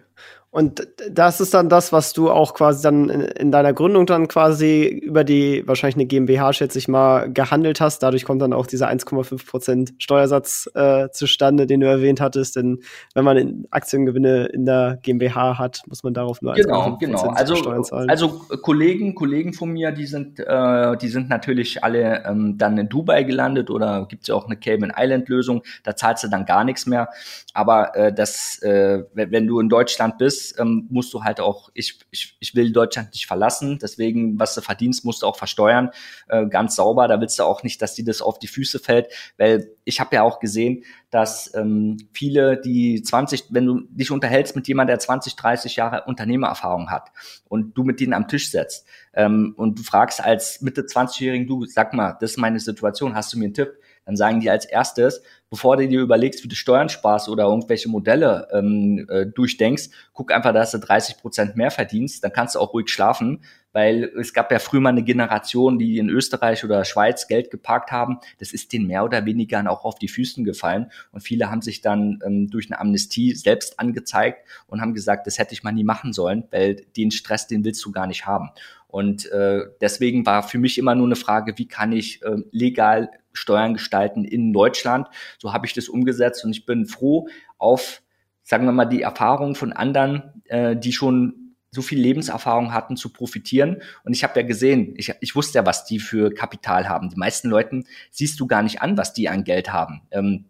[0.56, 4.30] Und das ist dann das, was du auch quasi dann in, in, deiner Gründung dann
[4.30, 8.02] quasi über die, wahrscheinlich eine GmbH, schätze ich mal, gehandelt hast.
[8.02, 12.56] Dadurch kommt dann auch dieser 1,5 Prozent Steuersatz äh, zustande, den du erwähnt hattest.
[12.56, 12.80] Denn
[13.13, 17.32] wenn man Aktiengewinne in der GmbH hat, muss man darauf nur genau, genau.
[17.32, 18.10] Also, Steuern zahlen.
[18.10, 18.30] Also
[18.62, 23.24] Kollegen, Kollegen von mir, die sind, äh, die sind natürlich alle ähm, dann in Dubai
[23.24, 25.63] gelandet oder gibt es ja auch eine Cayman Island Lösung.
[25.84, 27.10] Da zahlst du dann gar nichts mehr.
[27.54, 32.00] Aber äh, das, äh, wenn du in Deutschland bist, ähm, musst du halt auch, ich,
[32.12, 35.92] ich, ich will Deutschland nicht verlassen, deswegen, was du verdienst, musst du auch versteuern,
[36.28, 37.08] äh, ganz sauber.
[37.08, 40.16] Da willst du auch nicht, dass dir das auf die Füße fällt, weil ich habe
[40.16, 45.00] ja auch gesehen, dass ähm, viele, die 20, wenn du dich unterhältst mit jemandem, der
[45.00, 47.12] 20, 30 Jahre Unternehmererfahrung hat
[47.48, 51.66] und du mit denen am Tisch setzt ähm, und du fragst als Mitte 20-Jährigen, du,
[51.66, 53.74] sag mal, das ist meine Situation, hast du mir einen Tipp?
[54.06, 57.89] Dann sagen die als erstes, bevor du dir überlegst, wie du Steuern sparst oder irgendwelche
[57.89, 62.60] Modelle ähm, äh, durchdenkst, guck einfach, dass du 30 Prozent mehr verdienst, dann kannst du
[62.60, 66.86] auch ruhig schlafen, weil es gab ja früher mal eine Generation, die in Österreich oder
[66.86, 68.20] Schweiz Geld geparkt haben.
[68.39, 70.91] Das ist denen mehr oder weniger auch auf die Füßen gefallen.
[71.12, 75.39] Und viele haben sich dann ähm, durch eine Amnestie selbst angezeigt und haben gesagt, das
[75.39, 78.50] hätte ich mal nie machen sollen, weil den Stress, den willst du gar nicht haben.
[78.96, 83.10] Und äh, deswegen war für mich immer nur eine Frage, wie kann ich äh, legal
[83.34, 85.10] Steuern gestalten in Deutschland.
[85.38, 87.28] So habe ich das umgesetzt und ich bin froh
[87.58, 88.02] auf,
[88.42, 93.12] sagen wir mal, die Erfahrungen von anderen, äh, die schon so viel Lebenserfahrung hatten, zu
[93.12, 93.82] profitieren.
[94.06, 97.10] Und ich habe ja gesehen, ich, ich wusste ja, was die für Kapital haben.
[97.10, 100.04] Die meisten Leuten siehst du gar nicht an, was die an Geld haben.
[100.12, 100.46] Ähm,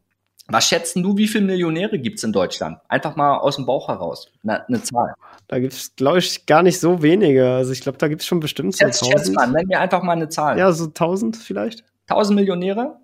[0.47, 2.79] was schätzen du, wie viele Millionäre gibt's in Deutschland?
[2.87, 5.13] Einfach mal aus dem Bauch heraus, eine, eine Zahl.
[5.47, 7.47] Da gibt's, glaube ich, gar nicht so wenige.
[7.47, 9.19] Also ich glaube, da gibt's schon bestimmt so Schätz, 1000.
[9.27, 10.57] Schätz mal, nenn mir einfach mal eine Zahl.
[10.57, 11.83] Ja, so 1000 vielleicht.
[12.07, 12.99] 1000 Millionäre?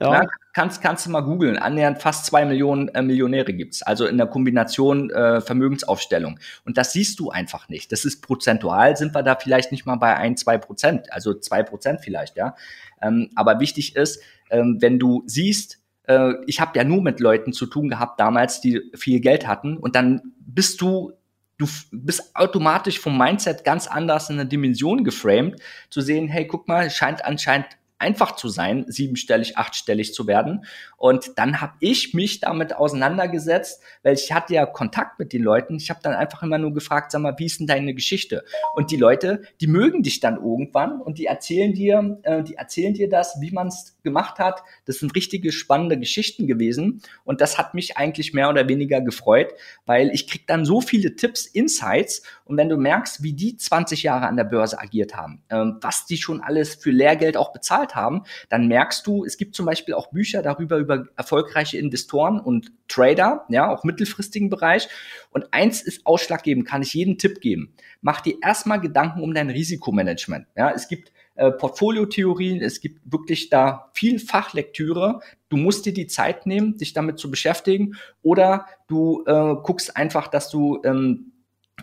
[0.00, 0.10] Ja.
[0.10, 1.56] Na, kannst, kannst du mal googeln.
[1.56, 3.82] Annähernd fast zwei Millionen äh, Millionäre gibt's.
[3.82, 6.38] Also in der Kombination äh, Vermögensaufstellung.
[6.64, 7.92] Und das siehst du einfach nicht.
[7.92, 11.12] Das ist prozentual, sind wir da vielleicht nicht mal bei ein, zwei Prozent.
[11.12, 12.56] Also zwei Prozent vielleicht, ja.
[13.00, 17.52] Ähm, aber wichtig ist, ähm, wenn du siehst, äh, ich habe ja nur mit Leuten
[17.52, 19.76] zu tun gehabt damals, die viel Geld hatten.
[19.76, 21.12] Und dann bist du
[21.56, 26.66] du bist automatisch vom Mindset ganz anders in eine Dimension geframed, zu sehen, hey, guck
[26.66, 27.66] mal, scheint anscheinend
[28.04, 30.66] einfach zu sein, siebenstellig, achtstellig zu werden.
[30.98, 35.76] Und dann habe ich mich damit auseinandergesetzt, weil ich hatte ja Kontakt mit den Leuten.
[35.76, 38.44] Ich habe dann einfach immer nur gefragt, sag mal, wie ist denn deine Geschichte?
[38.74, 42.92] Und die Leute, die mögen dich dann irgendwann und die erzählen dir, äh, die erzählen
[42.92, 44.62] dir das, wie man es gemacht hat.
[44.84, 47.00] Das sind richtige spannende Geschichten gewesen.
[47.24, 49.54] Und das hat mich eigentlich mehr oder weniger gefreut,
[49.86, 52.22] weil ich krieg dann so viele Tipps, Insights.
[52.44, 56.04] Und wenn du merkst, wie die 20 Jahre an der Börse agiert haben, äh, was
[56.04, 59.94] die schon alles für Lehrgeld auch bezahlt haben, dann merkst du, es gibt zum Beispiel
[59.94, 64.88] auch Bücher darüber, über erfolgreiche Investoren und Trader, ja, auch mittelfristigen Bereich.
[65.30, 67.74] Und eins ist ausschlaggebend, kann ich jeden Tipp geben.
[68.00, 70.46] Mach dir erstmal Gedanken um dein Risikomanagement.
[70.56, 75.20] Ja, es gibt äh, Portfoliotheorien, es gibt wirklich da viel Fachlektüre.
[75.48, 80.28] Du musst dir die Zeit nehmen, dich damit zu beschäftigen, oder du äh, guckst einfach,
[80.28, 81.32] dass du ähm,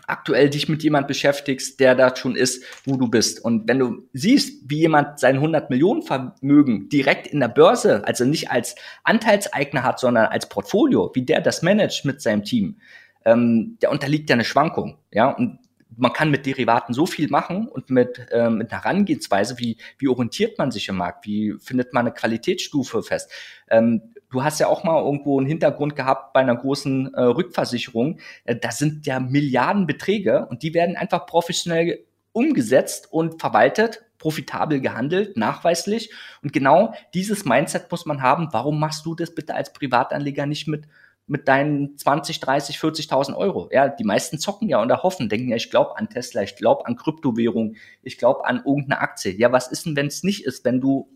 [0.06, 3.44] aktuell dich mit jemand beschäftigst, der da schon ist, wo du bist.
[3.44, 8.24] Und wenn du siehst, wie jemand sein 100 Millionen Vermögen direkt in der Börse, also
[8.24, 8.74] nicht als
[9.04, 12.78] Anteilseigner hat, sondern als Portfolio, wie der das managt mit seinem Team,
[13.24, 14.98] ähm, der unterliegt ja eine Schwankung.
[15.12, 15.58] Ja, und
[15.96, 20.08] man kann mit Derivaten so viel machen und mit, äh, mit einer Herangehensweise, wie, wie
[20.08, 23.30] orientiert man sich im Markt, wie findet man eine Qualitätsstufe fest.
[23.68, 28.18] Ähm, du hast ja auch mal irgendwo einen Hintergrund gehabt bei einer großen äh, Rückversicherung.
[28.44, 35.36] Äh, das sind ja Milliardenbeträge und die werden einfach professionell umgesetzt und verwaltet, profitabel gehandelt,
[35.36, 36.12] nachweislich.
[36.42, 38.48] Und genau dieses Mindset muss man haben.
[38.52, 40.88] Warum machst du das bitte als Privatanleger nicht mit
[41.28, 43.68] mit deinen 20, 30, 40.000 Euro.
[43.72, 46.84] Ja, die meisten zocken ja und erhoffen, denken ja, ich glaube an Tesla, ich glaube
[46.86, 49.32] an Kryptowährung, ich glaube an irgendeine Aktie.
[49.32, 51.08] Ja, was ist denn, wenn es nicht ist, wenn du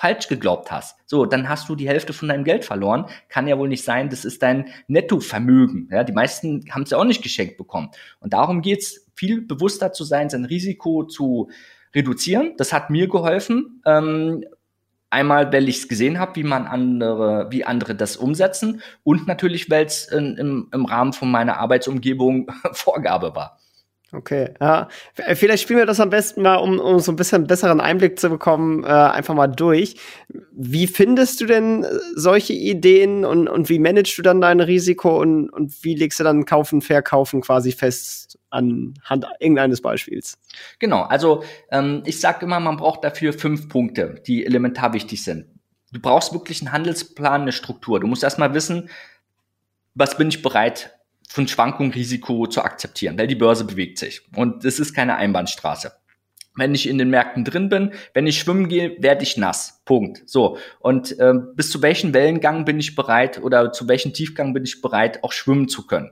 [0.00, 0.96] falsch geglaubt hast?
[1.06, 3.04] So, dann hast du die Hälfte von deinem Geld verloren.
[3.28, 5.88] Kann ja wohl nicht sein, das ist dein Nettovermögen.
[5.92, 7.90] Ja, die meisten haben es ja auch nicht geschenkt bekommen.
[8.20, 11.50] Und darum geht's, viel bewusster zu sein, sein Risiko zu
[11.94, 12.54] reduzieren.
[12.56, 13.82] Das hat mir geholfen.
[13.84, 14.44] Ähm,
[15.12, 19.68] Einmal, weil ich es gesehen habe, wie man andere, wie andere das umsetzen und natürlich,
[19.68, 23.58] weil es im, im Rahmen von meiner Arbeitsumgebung Vorgabe war.
[24.12, 24.88] Okay, ja.
[25.34, 28.28] Vielleicht spielen wir das am besten mal, um, um so ein bisschen besseren Einblick zu
[28.28, 29.94] bekommen, äh, einfach mal durch.
[30.50, 35.48] Wie findest du denn solche Ideen und, und wie managst du dann dein Risiko und,
[35.50, 40.38] und wie legst du dann Kaufen, Verkaufen quasi fest anhand irgendeines Beispiels?
[40.80, 45.46] Genau, also ähm, ich sage immer, man braucht dafür fünf Punkte, die elementar wichtig sind.
[45.92, 48.00] Du brauchst wirklich einen Handelsplan, eine Struktur.
[48.00, 48.90] Du musst erstmal wissen,
[49.94, 50.96] was bin ich bereit
[51.30, 55.92] von Schwankung, Risiko zu akzeptieren, weil die Börse bewegt sich und das ist keine Einbahnstraße.
[56.56, 59.80] Wenn ich in den Märkten drin bin, wenn ich schwimmen gehe, werde ich nass.
[59.84, 60.28] Punkt.
[60.28, 60.58] So.
[60.80, 64.82] Und äh, bis zu welchem Wellengang bin ich bereit oder zu welchem Tiefgang bin ich
[64.82, 66.10] bereit, auch schwimmen zu können.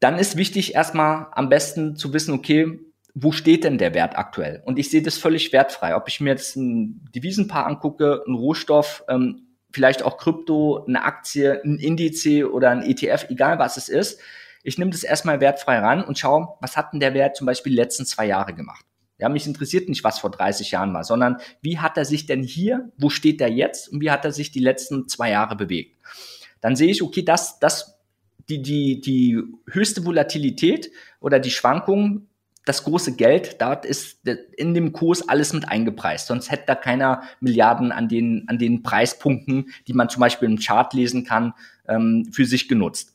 [0.00, 2.80] Dann ist wichtig, erstmal am besten zu wissen, okay,
[3.12, 4.62] wo steht denn der Wert aktuell?
[4.64, 5.94] Und ich sehe das völlig wertfrei.
[5.94, 11.60] Ob ich mir jetzt ein Devisenpaar angucke, ein Rohstoff, ähm, vielleicht auch Krypto, eine Aktie,
[11.64, 14.20] ein Indiz oder ein ETF, egal was es ist.
[14.62, 17.70] Ich nehme das erstmal wertfrei ran und schaue, was hat denn der Wert zum Beispiel
[17.70, 18.84] die letzten zwei Jahre gemacht.
[19.18, 22.42] Ja, mich interessiert nicht, was vor 30 Jahren war, sondern wie hat er sich denn
[22.42, 25.96] hier, wo steht er jetzt und wie hat er sich die letzten zwei Jahre bewegt.
[26.60, 27.98] Dann sehe ich, okay, das, das,
[28.48, 32.28] die, die, die höchste Volatilität oder die Schwankungen
[32.66, 34.26] das große Geld, dort ist
[34.56, 36.26] in dem Kurs alles mit eingepreist.
[36.26, 40.58] Sonst hätte da keiner Milliarden an den, an den Preispunkten, die man zum Beispiel im
[40.58, 41.54] Chart lesen kann,
[41.88, 43.14] ähm, für sich genutzt.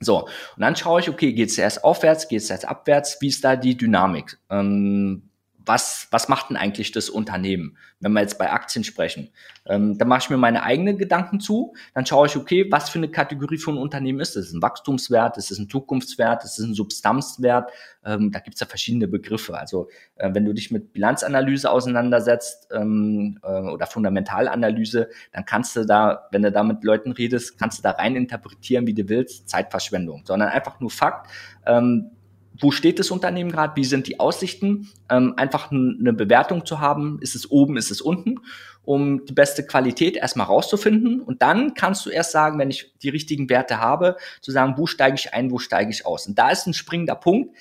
[0.00, 3.28] So, und dann schaue ich, okay, geht es erst aufwärts, geht es erst abwärts, wie
[3.28, 4.38] ist da die Dynamik?
[4.50, 5.30] Ähm,
[5.66, 9.30] was, was macht denn eigentlich das Unternehmen, wenn wir jetzt bei Aktien sprechen?
[9.66, 12.98] Ähm, da mache ich mir meine eigenen Gedanken zu, dann schaue ich, okay, was für
[12.98, 14.48] eine Kategorie von Unternehmen ist es?
[14.48, 17.70] Ist ein Wachstumswert, ist es ein Zukunftswert, ist es ein Substanzwert?
[18.04, 19.58] Ähm, da gibt es ja verschiedene Begriffe.
[19.58, 25.84] Also äh, wenn du dich mit Bilanzanalyse auseinandersetzt ähm, äh, oder Fundamentalanalyse, dann kannst du
[25.86, 29.48] da, wenn du da mit Leuten redest, kannst du da rein interpretieren, wie du willst,
[29.48, 31.30] Zeitverschwendung, sondern einfach nur Fakt.
[31.66, 32.10] Ähm,
[32.58, 37.18] wo steht das Unternehmen gerade, wie sind die Aussichten, ähm, einfach eine Bewertung zu haben,
[37.20, 38.40] ist es oben, ist es unten,
[38.84, 41.20] um die beste Qualität erstmal rauszufinden.
[41.20, 44.86] Und dann kannst du erst sagen, wenn ich die richtigen Werte habe, zu sagen, wo
[44.86, 46.26] steige ich ein, wo steige ich aus.
[46.26, 47.56] Und da ist ein springender Punkt.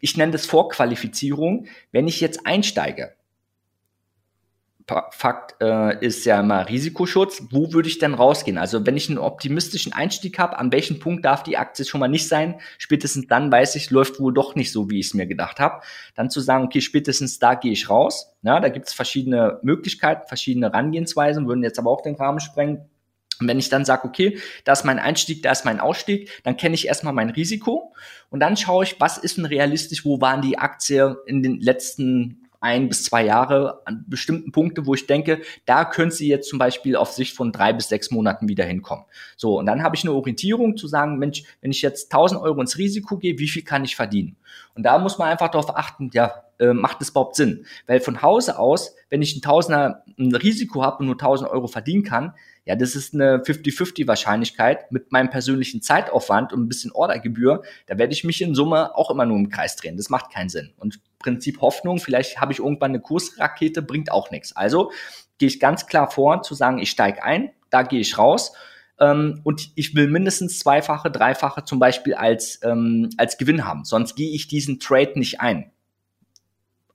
[0.00, 1.66] Ich nenne das Vorqualifizierung.
[1.92, 3.14] Wenn ich jetzt einsteige,
[4.86, 7.44] Fakt äh, ist ja immer Risikoschutz.
[7.50, 8.58] Wo würde ich denn rausgehen?
[8.58, 12.08] Also wenn ich einen optimistischen Einstieg habe, an welchem Punkt darf die Aktie schon mal
[12.08, 12.60] nicht sein?
[12.76, 15.82] Spätestens dann weiß ich, läuft wohl doch nicht so, wie ich es mir gedacht habe.
[16.14, 18.36] Dann zu sagen, okay, spätestens da gehe ich raus.
[18.42, 22.90] Ja, da gibt es verschiedene Möglichkeiten, verschiedene Herangehensweisen, würden jetzt aber auch den Rahmen sprengen.
[23.40, 26.56] Und wenn ich dann sage, okay, da ist mein Einstieg, da ist mein Ausstieg, dann
[26.56, 27.94] kenne ich erstmal mein Risiko
[28.30, 32.43] und dann schaue ich, was ist denn realistisch, wo waren die Aktien in den letzten
[32.64, 36.58] ein bis zwei Jahre an bestimmten Punkte, wo ich denke, da könnte sie jetzt zum
[36.58, 39.04] Beispiel auf Sicht von drei bis sechs Monaten wieder hinkommen.
[39.36, 42.60] So, und dann habe ich eine Orientierung zu sagen, Mensch, wenn ich jetzt 1000 Euro
[42.62, 44.36] ins Risiko gehe, wie viel kann ich verdienen?
[44.74, 47.66] Und da muss man einfach darauf achten, ja, äh, macht es überhaupt Sinn?
[47.86, 51.66] Weil von Hause aus, wenn ich ein Tausender ein Risiko habe und nur 1000 Euro
[51.66, 52.32] verdienen kann,
[52.66, 57.62] ja, das ist eine 50-50 Wahrscheinlichkeit mit meinem persönlichen Zeitaufwand und ein bisschen Ordergebühr.
[57.86, 59.98] Da werde ich mich in Summe auch immer nur im Kreis drehen.
[59.98, 60.72] Das macht keinen Sinn.
[60.78, 64.56] Und Prinzip Hoffnung, vielleicht habe ich irgendwann eine Kursrakete, bringt auch nichts.
[64.56, 64.92] Also
[65.38, 68.52] gehe ich ganz klar vor, zu sagen, ich steige ein, da gehe ich raus.
[68.98, 73.84] Ähm, und ich will mindestens zweifache, dreifache zum Beispiel als, ähm, als Gewinn haben.
[73.84, 75.70] Sonst gehe ich diesen Trade nicht ein.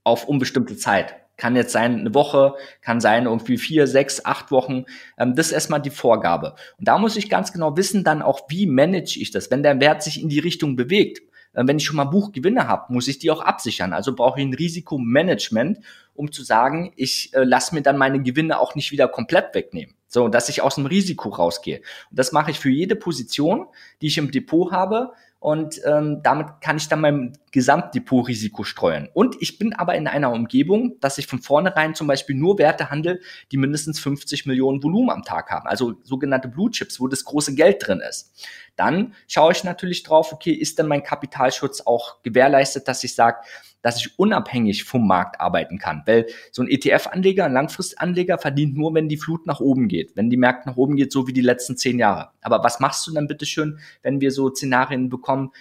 [0.03, 1.15] Auf unbestimmte Zeit.
[1.39, 4.83] Kann jetzt sein eine Woche, kann sein irgendwie vier, sechs, acht Wochen.
[5.17, 6.55] Ähm, das ist erstmal die Vorgabe.
[6.77, 9.79] Und da muss ich ganz genau wissen, dann auch, wie manage ich das, wenn der
[9.79, 11.21] Wert sich in die Richtung bewegt.
[11.53, 13.93] Äh, wenn ich schon mal Buchgewinne habe, muss ich die auch absichern.
[13.93, 15.79] Also brauche ich ein Risikomanagement,
[16.13, 19.95] um zu sagen, ich äh, lasse mir dann meine Gewinne auch nicht wieder komplett wegnehmen.
[20.07, 21.77] So, dass ich aus dem Risiko rausgehe.
[22.09, 23.67] Und das mache ich für jede Position,
[24.01, 25.13] die ich im Depot habe.
[25.39, 29.07] Und ähm, damit kann ich dann mein Gesamtdepotrisiko streuen.
[29.13, 32.89] Und ich bin aber in einer Umgebung, dass ich von vornherein zum Beispiel nur Werte
[32.89, 33.21] handle,
[33.51, 37.55] die mindestens 50 Millionen Volumen am Tag haben, also sogenannte Blue Chips, wo das große
[37.55, 38.33] Geld drin ist.
[38.75, 43.37] Dann schaue ich natürlich drauf, okay, ist denn mein Kapitalschutz auch gewährleistet, dass ich sage,
[43.81, 46.03] dass ich unabhängig vom Markt arbeiten kann.
[46.05, 50.29] Weil so ein ETF-Anleger, ein Langfristanleger verdient nur, wenn die Flut nach oben geht, wenn
[50.29, 52.29] die Märkte nach oben geht, so wie die letzten zehn Jahre.
[52.41, 55.51] Aber was machst du dann bitte schön, wenn wir so Szenarien bekommen,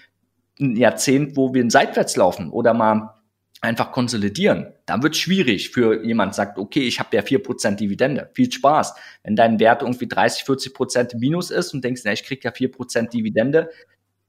[0.61, 3.15] ein Jahrzehnt, wo wir seitwärts laufen oder mal
[3.61, 8.31] einfach konsolidieren, dann wird schwierig für jemand sagt, okay, ich habe ja vier Prozent Dividende.
[8.35, 8.95] Viel Spaß.
[9.25, 12.53] Wenn dein Wert irgendwie 30, 40 Prozent Minus ist und denkst, na, ich krieg ja
[12.53, 13.71] vier Prozent Dividende,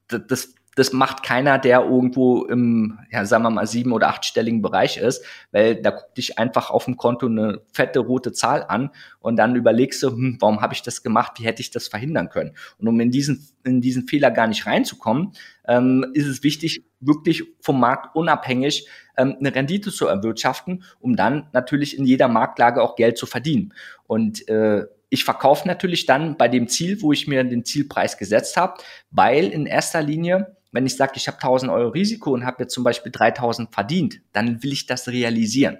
[0.08, 4.98] das das macht keiner, der irgendwo im, ja, sagen wir mal, sieben- oder achtstelligen Bereich
[4.98, 9.36] ist, weil da guckt dich einfach auf dem Konto eine fette rote Zahl an und
[9.36, 12.56] dann überlegst du, hm, warum habe ich das gemacht, wie hätte ich das verhindern können?
[12.78, 15.34] Und um in diesen, in diesen Fehler gar nicht reinzukommen,
[15.68, 21.48] ähm, ist es wichtig, wirklich vom Markt unabhängig ähm, eine Rendite zu erwirtschaften, um dann
[21.52, 23.74] natürlich in jeder Marktlage auch Geld zu verdienen.
[24.08, 28.58] Und äh, ich verkaufe natürlich dann bei dem Ziel, wo ich mir den Zielpreis gesetzt
[28.58, 28.76] habe,
[29.12, 32.74] weil in erster Linie wenn ich sage, ich habe 1000 Euro Risiko und habe jetzt
[32.74, 35.80] zum Beispiel 3000 verdient, dann will ich das realisieren.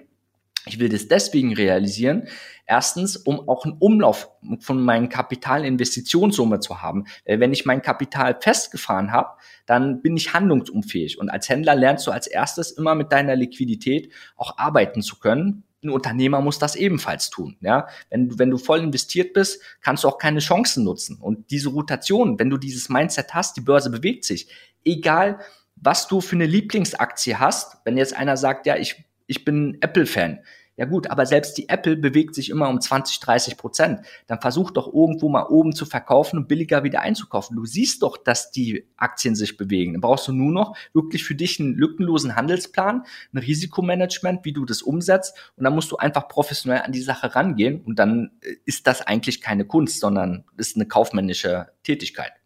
[0.66, 2.28] Ich will das deswegen realisieren.
[2.66, 4.30] Erstens, um auch einen Umlauf
[4.60, 7.06] von meinen Kapitalinvestitionssumme zu haben.
[7.24, 9.30] Wenn ich mein Kapital festgefahren habe,
[9.64, 11.18] dann bin ich handlungsunfähig.
[11.18, 15.64] Und als Händler lernst du als erstes immer mit deiner Liquidität auch arbeiten zu können,
[15.82, 17.56] ein Unternehmer muss das ebenfalls tun.
[17.60, 21.18] Ja, wenn wenn du voll investiert bist, kannst du auch keine Chancen nutzen.
[21.18, 24.48] Und diese Rotation, wenn du dieses Mindset hast, die Börse bewegt sich,
[24.84, 25.40] egal
[25.82, 30.40] was du für eine Lieblingsaktie hast, wenn jetzt einer sagt, ja, ich, ich bin Apple-Fan,
[30.80, 34.00] ja gut, aber selbst die Apple bewegt sich immer um 20, 30 Prozent.
[34.26, 37.54] Dann versuch doch irgendwo mal oben zu verkaufen und billiger wieder einzukaufen.
[37.54, 39.92] Du siehst doch, dass die Aktien sich bewegen.
[39.92, 43.02] Dann brauchst du nur noch wirklich für dich einen lückenlosen Handelsplan,
[43.34, 45.36] ein Risikomanagement, wie du das umsetzt.
[45.56, 47.82] Und dann musst du einfach professionell an die Sache rangehen.
[47.82, 52.39] Und dann äh, ist das eigentlich keine Kunst, sondern ist eine kaufmännische Tätigkeit.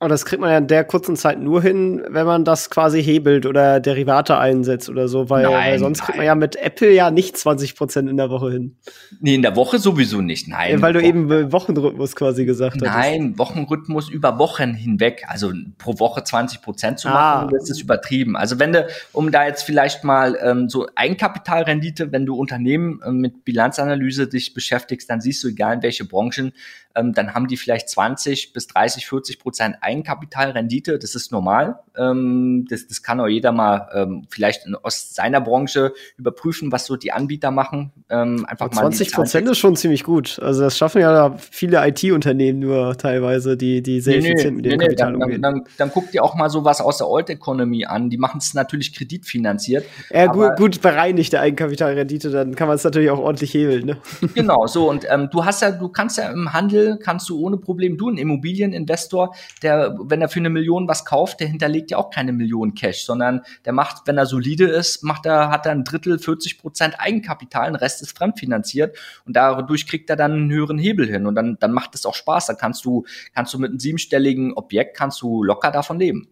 [0.00, 3.02] Und das kriegt man ja in der kurzen Zeit nur hin, wenn man das quasi
[3.02, 6.04] hebelt oder Derivate einsetzt oder so, weil, nein, weil sonst nein.
[6.06, 8.76] kriegt man ja mit Apple ja nicht 20 Prozent in der Woche hin.
[9.20, 10.74] Nee, in der Woche sowieso nicht, nein.
[10.74, 12.82] Ja, weil du eben Wochenrhythmus quasi gesagt hast.
[12.82, 17.50] Nein, Wochenrhythmus über Wochen hinweg, also pro Woche 20 Prozent zu machen, ah.
[17.50, 18.36] das ist übertrieben.
[18.36, 23.16] Also wenn du, um da jetzt vielleicht mal ähm, so Eigenkapitalrendite, wenn du Unternehmen ähm,
[23.16, 26.52] mit Bilanzanalyse dich beschäftigst, dann siehst du, egal in welche Branchen,
[26.98, 30.98] ähm, dann haben die vielleicht 20 bis 30, 40 Prozent Eigenkapitalrendite.
[30.98, 31.78] Das ist normal.
[31.96, 36.86] Ähm, das, das kann auch jeder mal ähm, vielleicht in, aus seiner Branche überprüfen, was
[36.86, 37.92] so die Anbieter machen.
[38.10, 40.38] Ähm, einfach 20 Prozent ist schon ziemlich gut.
[40.42, 44.64] Also das schaffen ja viele IT-Unternehmen nur teilweise, die, die sehr nee, effizient nee, mit
[44.66, 45.42] dem nee, Kapital dann, umgehen.
[45.42, 48.10] Dann, dann, dann guck dir auch mal sowas aus der Old Economy an.
[48.10, 49.84] Die machen es natürlich kreditfinanziert.
[50.10, 53.86] Ja, gut, gut bereinigte Eigenkapitalrendite, dann kann man es natürlich auch ordentlich hebeln.
[53.86, 53.96] Ne?
[54.34, 57.58] Genau, so und ähm, du hast ja, du kannst ja im Handel, kannst du ohne
[57.58, 61.98] Problem, du ein Immobilieninvestor, der, wenn er für eine Million was kauft, der hinterlegt ja
[61.98, 65.72] auch keine Million Cash, sondern der macht, wenn er solide ist, macht er, hat er
[65.72, 70.50] ein Drittel, 40 Prozent Eigenkapital, ein Rest ist fremdfinanziert und dadurch kriegt er dann einen
[70.50, 72.46] höheren Hebel hin und dann, dann macht es auch Spaß.
[72.46, 76.28] Da kannst du, kannst du mit einem siebenstelligen Objekt kannst du locker davon leben.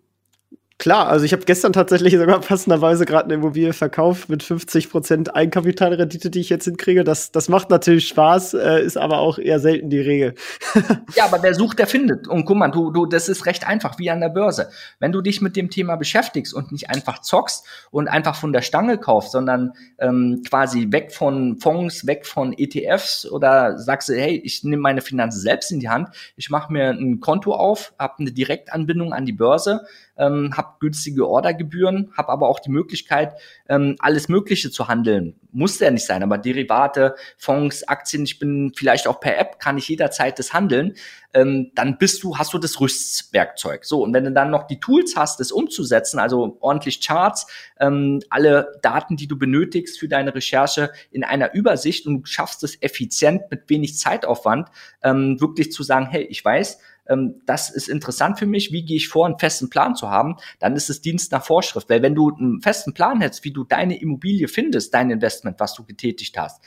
[0.79, 6.29] Klar, also ich habe gestern tatsächlich sogar passenderweise gerade eine Immobilie verkauft mit 50% Eigenkapitalrendite,
[6.29, 7.03] die ich jetzt hinkriege.
[7.03, 10.35] Das, das macht natürlich Spaß, äh, ist aber auch eher selten die Regel.
[11.17, 12.29] ja, aber wer sucht, der findet.
[12.29, 14.69] Und guck mal, du, du, das ist recht einfach, wie an der Börse.
[14.99, 18.63] Wenn du dich mit dem Thema beschäftigst und nicht einfach zockst und einfach von der
[18.63, 24.43] Stange kaufst, sondern ähm, quasi weg von Fonds, weg von ETFs oder sagst du, hey,
[24.45, 28.17] ich nehme meine Finanzen selbst in die Hand, ich mache mir ein Konto auf, habe
[28.19, 29.87] eine Direktanbindung an die Börse,
[30.19, 33.35] ähm, habe günstige Ordergebühren, habe aber auch die Möglichkeit,
[33.69, 35.35] ähm, alles Mögliche zu handeln.
[35.53, 39.79] Muss ja nicht sein, aber Derivate, Fonds, Aktien, ich bin vielleicht auch per App, kann
[39.79, 40.95] ich jederzeit das handeln.
[41.33, 43.85] Ähm, dann bist du, hast du das Rüstwerkzeug.
[43.85, 47.47] So, und wenn du dann noch die Tools hast, das umzusetzen, also ordentlich Charts,
[47.81, 52.63] ähm, alle Daten, die du benötigst für deine Recherche in einer Übersicht und du schaffst
[52.65, 54.69] es effizient mit wenig Zeitaufwand,
[55.03, 56.79] ähm, wirklich zu sagen, hey, ich weiß,
[57.09, 60.37] ähm, das ist interessant für mich, wie gehe ich vor, einen festen Plan zu haben,
[60.59, 61.89] dann ist es Dienst nach Vorschrift.
[61.89, 65.75] Weil wenn du einen festen Plan hättest, wie du deine Immobilie findest, dein Investment, was
[65.75, 66.63] du getätigt hast,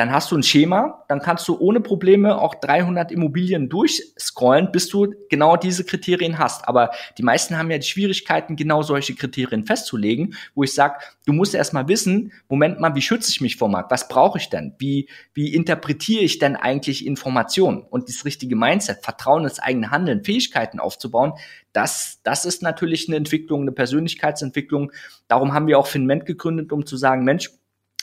[0.00, 4.88] dann hast du ein Schema, dann kannst du ohne Probleme auch 300 Immobilien durchscrollen, bis
[4.88, 6.66] du genau diese Kriterien hast.
[6.66, 11.34] Aber die meisten haben ja die Schwierigkeiten, genau solche Kriterien festzulegen, wo ich sage, du
[11.34, 13.90] musst erst mal wissen, Moment mal, wie schütze ich mich vor Markt?
[13.90, 14.74] Was brauche ich denn?
[14.78, 17.82] Wie, wie interpretiere ich denn eigentlich Informationen?
[17.82, 21.34] Und das richtige Mindset, Vertrauen ins eigene Handeln, Fähigkeiten aufzubauen,
[21.74, 24.92] das, das ist natürlich eine Entwicklung, eine Persönlichkeitsentwicklung.
[25.28, 27.50] Darum haben wir auch Finment gegründet, um zu sagen, Mensch,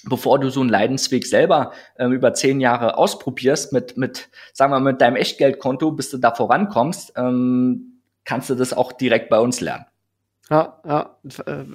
[0.04, 4.80] bevor du so einen Leidensweg selber ähm, über zehn Jahre ausprobierst mit, mit, sagen wir,
[4.80, 9.62] mit deinem Echtgeldkonto, bis du da vorankommst, ähm, kannst du das auch direkt bei uns
[9.62, 9.86] lernen.
[10.50, 11.18] Ja, ja.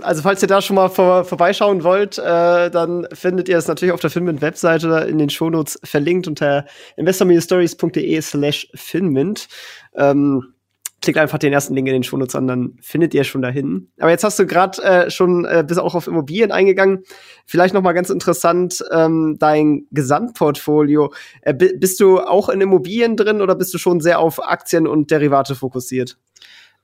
[0.00, 3.92] Also falls ihr da schon mal vor, vorbeischauen wollt, äh, dann findet ihr es natürlich
[3.92, 6.64] auf der Filmint-Webseite in den Shownotes verlinkt unter
[6.96, 9.48] investor-stories.de slash filmint.
[9.94, 10.54] Ähm,
[11.02, 13.90] klickt einfach den ersten Link in den Shownotes an, dann findet ihr schon dahin.
[13.98, 17.02] Aber jetzt hast du gerade äh, schon äh, bis auch auf Immobilien eingegangen.
[17.44, 21.12] Vielleicht noch mal ganz interessant ähm, dein Gesamtportfolio.
[21.42, 25.10] Äh, bist du auch in Immobilien drin oder bist du schon sehr auf Aktien und
[25.10, 26.16] Derivate fokussiert?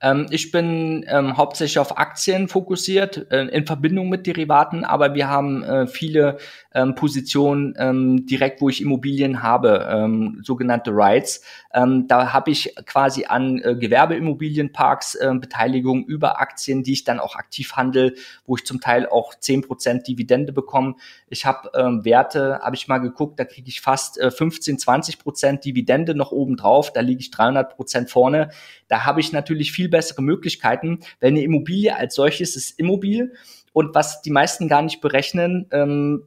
[0.01, 5.29] Ähm, ich bin ähm, hauptsächlich auf Aktien fokussiert, äh, in Verbindung mit Derivaten, aber wir
[5.29, 6.37] haben äh, viele
[6.73, 11.43] ähm, Positionen ähm, direkt, wo ich Immobilien habe, ähm, sogenannte Rights.
[11.73, 17.19] Ähm, da habe ich quasi an äh, Gewerbeimmobilienparks äh, Beteiligung über Aktien, die ich dann
[17.19, 18.15] auch aktiv handel,
[18.45, 20.95] wo ich zum Teil auch zehn Prozent Dividende bekomme.
[21.27, 25.19] Ich habe ähm, Werte, habe ich mal geguckt, da kriege ich fast äh, 15, 20
[25.19, 28.49] Prozent Dividende noch oben drauf, da liege ich 300 Prozent vorne.
[28.87, 33.33] Da habe ich natürlich viel bessere Möglichkeiten, weil eine Immobilie als solches ist immobil.
[33.73, 36.23] Und was die meisten gar nicht berechnen, ähm,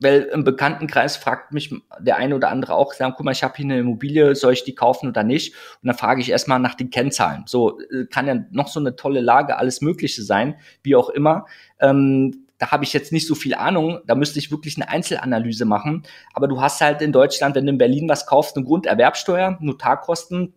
[0.00, 3.54] weil im Bekanntenkreis fragt mich der eine oder andere auch, sagen, guck mal, ich habe
[3.56, 5.54] hier eine Immobilie, soll ich die kaufen oder nicht?
[5.82, 7.44] Und dann frage ich erstmal nach den Kennzahlen.
[7.46, 11.46] So äh, kann ja noch so eine tolle Lage, alles Mögliche sein, wie auch immer.
[11.80, 15.64] Ähm, da habe ich jetzt nicht so viel Ahnung, da müsste ich wirklich eine Einzelanalyse
[15.64, 16.02] machen.
[16.34, 20.52] Aber du hast halt in Deutschland, wenn du in Berlin was kaufst, eine Grunderwerbsteuer, Notarkosten,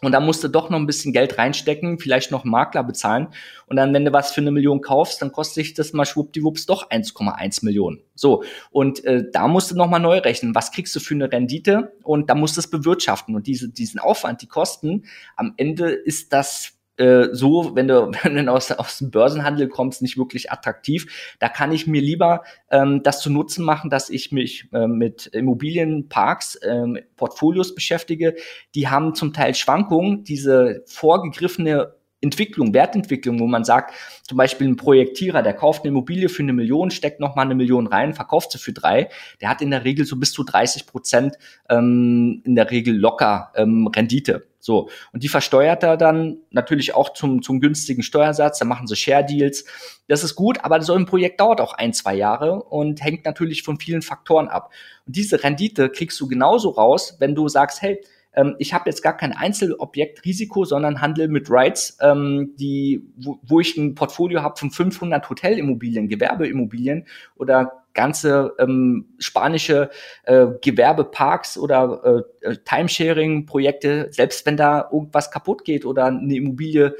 [0.00, 3.28] und da musst du doch noch ein bisschen Geld reinstecken, vielleicht noch einen Makler bezahlen.
[3.66, 6.66] Und dann, wenn du was für eine Million kaufst, dann kostet sich das mal schwuppdiwupps
[6.66, 8.00] doch 1,1 Millionen.
[8.14, 8.44] So.
[8.70, 10.54] Und äh, da musst du nochmal neu rechnen.
[10.54, 11.92] Was kriegst du für eine Rendite?
[12.02, 13.34] Und da musst du es bewirtschaften.
[13.34, 15.04] Und diese, diesen Aufwand, die Kosten,
[15.36, 20.02] am Ende ist das äh, so, wenn du, wenn du aus, aus dem Börsenhandel kommst,
[20.02, 21.36] nicht wirklich attraktiv.
[21.38, 25.26] Da kann ich mir lieber ähm, das zu Nutzen machen, dass ich mich äh, mit
[25.26, 28.34] Immobilienparks, ähm, Portfolios beschäftige.
[28.74, 33.94] Die haben zum Teil Schwankungen, diese vorgegriffene Entwicklung, Wertentwicklung, wo man sagt,
[34.26, 37.54] zum Beispiel ein Projektierer, der kauft eine Immobilie für eine Million, steckt noch mal eine
[37.54, 39.10] Million rein, verkauft sie für drei,
[39.42, 41.36] der hat in der Regel so bis zu 30 Prozent
[41.68, 44.46] ähm, in der Regel locker ähm, Rendite.
[44.64, 44.88] So.
[45.12, 48.58] Und die versteuert er dann natürlich auch zum, zum günstigen Steuersatz.
[48.58, 49.66] Da machen sie Share Deals.
[50.08, 53.62] Das ist gut, aber so ein Projekt dauert auch ein, zwei Jahre und hängt natürlich
[53.62, 54.72] von vielen Faktoren ab.
[55.04, 58.00] Und diese Rendite kriegst du genauso raus, wenn du sagst, hey,
[58.32, 63.60] ähm, ich habe jetzt gar kein Einzelobjektrisiko, sondern handle mit Rights, ähm, die, wo, wo
[63.60, 67.06] ich ein Portfolio habe von 500 Hotelimmobilien, Gewerbeimmobilien
[67.36, 69.90] oder ganze ähm, spanische
[70.24, 76.94] äh, Gewerbeparks oder äh, äh, Timesharing-Projekte, selbst wenn da irgendwas kaputt geht oder eine Immobilie,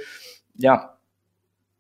[0.57, 0.95] ja,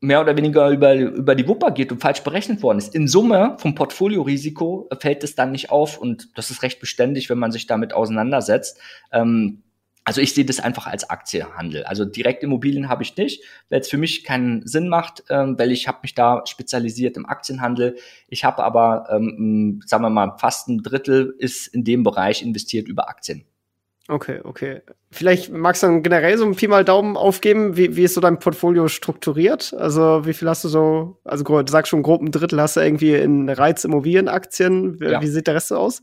[0.00, 2.94] mehr oder weniger über, über die Wupper geht und falsch berechnet worden ist.
[2.94, 7.38] In Summe vom Portfoliorisiko fällt es dann nicht auf und das ist recht beständig, wenn
[7.38, 8.78] man sich damit auseinandersetzt.
[9.12, 9.62] Ähm,
[10.05, 11.84] also ich sehe das einfach als Aktienhandel.
[11.84, 15.88] Also Direktimmobilien habe ich nicht, weil es für mich keinen Sinn macht, ähm, weil ich
[15.88, 17.96] habe mich da spezialisiert im Aktienhandel.
[18.28, 22.86] Ich habe aber, ähm, sagen wir mal, fast ein Drittel ist in dem Bereich investiert
[22.86, 23.46] über Aktien.
[24.07, 24.82] Okay, okay.
[25.11, 27.78] Vielleicht magst du dann generell so ein Pi mal Daumen aufgeben.
[27.78, 29.72] Wie, wie ist so dein Portfolio strukturiert?
[29.72, 32.80] Also wie viel hast du so, also du sagst schon grob ein Drittel hast du
[32.80, 35.00] irgendwie in Reizimmobilienaktien.
[35.00, 35.22] Wie, ja.
[35.22, 36.02] wie sieht der Rest so aus?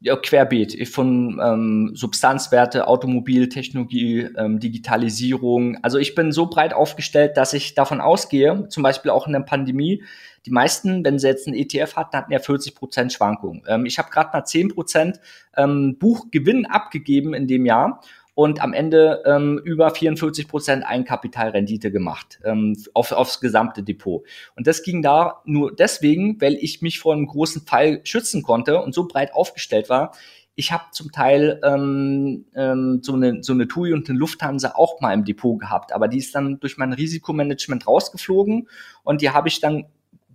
[0.00, 5.76] Ja, querbeet von ähm, Substanzwerte, Automobiltechnologie, ähm, Digitalisierung.
[5.82, 9.40] Also ich bin so breit aufgestellt, dass ich davon ausgehe, zum Beispiel auch in der
[9.40, 10.02] Pandemie,
[10.46, 13.62] die meisten, wenn sie jetzt einen ETF hatten, hatten ja 40 Prozent Schwankungen.
[13.68, 15.20] Ähm, ich habe gerade mal 10 Prozent
[15.54, 18.00] ähm, Buchgewinn abgegeben in dem Jahr
[18.40, 24.24] und am Ende ähm, über 44 Prozent Eigenkapitalrendite gemacht ähm, auf, aufs gesamte Depot.
[24.56, 28.80] Und das ging da nur deswegen, weil ich mich vor einem großen Fall schützen konnte
[28.80, 30.12] und so breit aufgestellt war.
[30.54, 35.02] Ich habe zum Teil ähm, ähm, so, eine, so eine TUI und eine Lufthansa auch
[35.02, 38.68] mal im Depot gehabt, aber die ist dann durch mein Risikomanagement rausgeflogen
[39.02, 39.84] und die habe ich dann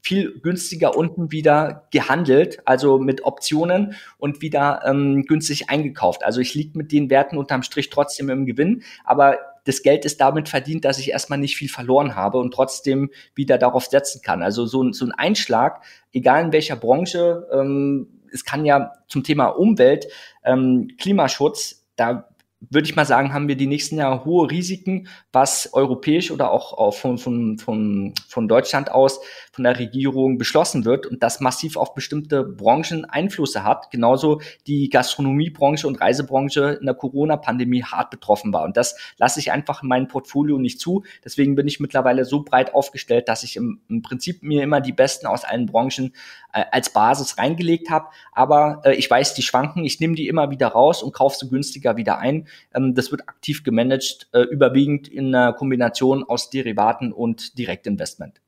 [0.06, 6.24] viel günstiger unten wieder gehandelt, also mit Optionen und wieder ähm, günstig eingekauft.
[6.24, 10.22] Also ich liege mit den Werten unterm Strich trotzdem im Gewinn, aber das Geld ist
[10.22, 14.44] damit verdient, dass ich erstmal nicht viel verloren habe und trotzdem wieder darauf setzen kann.
[14.44, 15.84] Also so, so ein Einschlag,
[16.14, 20.06] egal in welcher Branche, ähm, es kann ja zum Thema Umwelt,
[20.44, 22.30] ähm, Klimaschutz, da
[22.62, 26.94] würde ich mal sagen, haben wir die nächsten Jahre hohe Risiken, was europäisch oder auch,
[26.94, 29.20] von, von, von, von Deutschland aus
[29.52, 33.92] von der Regierung beschlossen wird und das massiv auf bestimmte Branchen Einflüsse hat.
[33.92, 38.64] Genauso die Gastronomiebranche und Reisebranche in der Corona-Pandemie hart betroffen war.
[38.64, 41.04] Und das lasse ich einfach in meinem Portfolio nicht zu.
[41.24, 44.94] Deswegen bin ich mittlerweile so breit aufgestellt, dass ich im, im Prinzip mir immer die
[44.94, 46.14] Besten aus allen Branchen
[46.56, 48.08] äh, als Basis reingelegt habe.
[48.32, 49.84] Aber äh, ich weiß, die schwanken.
[49.84, 52.48] Ich nehme die immer wieder raus und kaufe sie günstiger wieder ein.
[52.74, 58.42] Ähm, das wird aktiv gemanagt, äh, überwiegend in einer Kombination aus Derivaten und Direktinvestment.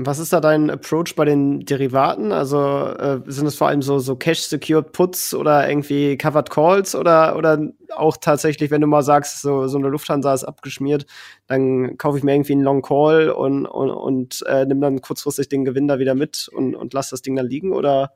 [0.00, 2.30] Was ist da dein Approach bei den Derivaten?
[2.30, 7.36] Also äh, sind es vor allem so, so Cash-Secured Puts oder irgendwie Covered Calls oder,
[7.36, 7.58] oder
[7.96, 11.06] auch tatsächlich, wenn du mal sagst, so, so eine Lufthansa ist abgeschmiert,
[11.48, 15.48] dann kaufe ich mir irgendwie einen Long Call und, und, und äh, nimm dann kurzfristig
[15.48, 18.12] den Gewinn da wieder mit und, und lass das Ding dann liegen oder?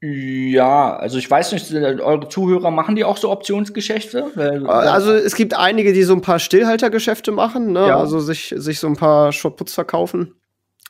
[0.00, 4.32] Ja, also ich weiß nicht, eure Zuhörer machen die auch so Optionsgeschäfte?
[4.68, 7.86] also es gibt einige, die so ein paar Stillhaltergeschäfte machen, ne?
[7.86, 8.00] Ja.
[8.00, 10.34] also sich, sich so ein paar Short-Puts verkaufen.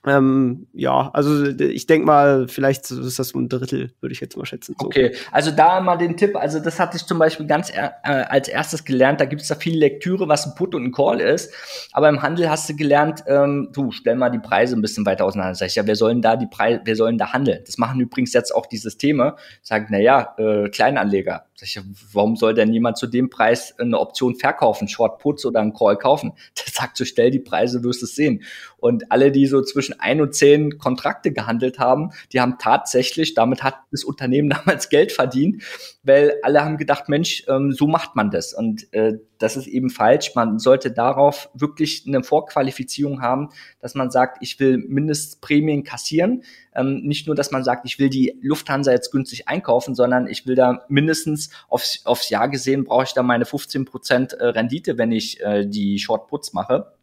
[0.06, 4.36] Ähm, ja, also ich denke mal, vielleicht ist das so ein Drittel, würde ich jetzt
[4.36, 4.74] mal schätzen.
[4.78, 4.86] So.
[4.86, 8.48] Okay, also da mal den Tipp, also das hatte ich zum Beispiel ganz äh, als
[8.48, 11.52] erstes gelernt, da gibt es da viel Lektüre, was ein Put und ein Call ist,
[11.92, 15.24] aber im Handel hast du gelernt, ähm, du, stell mal die Preise ein bisschen weiter
[15.24, 15.54] auseinander.
[15.54, 17.62] Sag ich, ja, wir sollen da die Preise, wir sollen da handeln.
[17.64, 21.46] Das machen übrigens jetzt auch die Systeme, sagen, na ja, äh, Kleinanleger.
[21.54, 21.80] Sag ich,
[22.12, 25.96] warum soll denn jemand zu dem Preis eine Option verkaufen, Short Puts oder einen Call
[25.96, 26.32] kaufen?
[26.58, 28.42] Der sagt so, stell die Preise, wirst es sehen.
[28.78, 33.62] Und alle, die so zwischen ein und zehn Kontrakte gehandelt haben, die haben tatsächlich, damit
[33.62, 35.62] hat das Unternehmen damals Geld verdient,
[36.02, 38.52] weil alle haben gedacht, Mensch, ähm, so macht man das.
[38.54, 40.34] Und äh, das ist eben falsch.
[40.34, 46.44] Man sollte darauf wirklich eine Vorqualifizierung haben, dass man sagt, ich will Mindestprämien kassieren.
[46.74, 50.46] Ähm, nicht nur, dass man sagt, ich will die Lufthansa jetzt günstig einkaufen, sondern ich
[50.46, 54.98] will da mindestens aufs, aufs Jahr gesehen, brauche ich da meine 15 Prozent äh, Rendite,
[54.98, 56.94] wenn ich äh, die Short Puts mache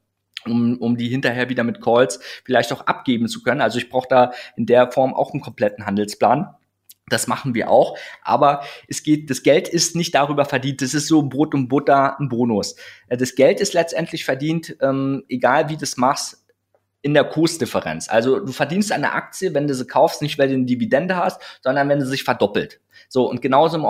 [0.45, 3.61] um, um die hinterher wieder mit Calls vielleicht auch abgeben zu können.
[3.61, 6.55] Also ich brauche da in der Form auch einen kompletten Handelsplan.
[7.09, 10.81] Das machen wir auch, aber es geht, das Geld ist nicht darüber verdient.
[10.81, 12.75] Das ist so Brot und Butter, ein Bonus.
[13.07, 16.45] Äh, das Geld ist letztendlich verdient, ähm, egal wie du es machst,
[17.01, 18.09] in der Kursdifferenz.
[18.09, 21.41] Also du verdienst eine Aktie, wenn du sie kaufst, nicht weil du eine Dividende hast,
[21.61, 22.79] sondern wenn sie sich verdoppelt.
[23.09, 23.85] So, und genauso im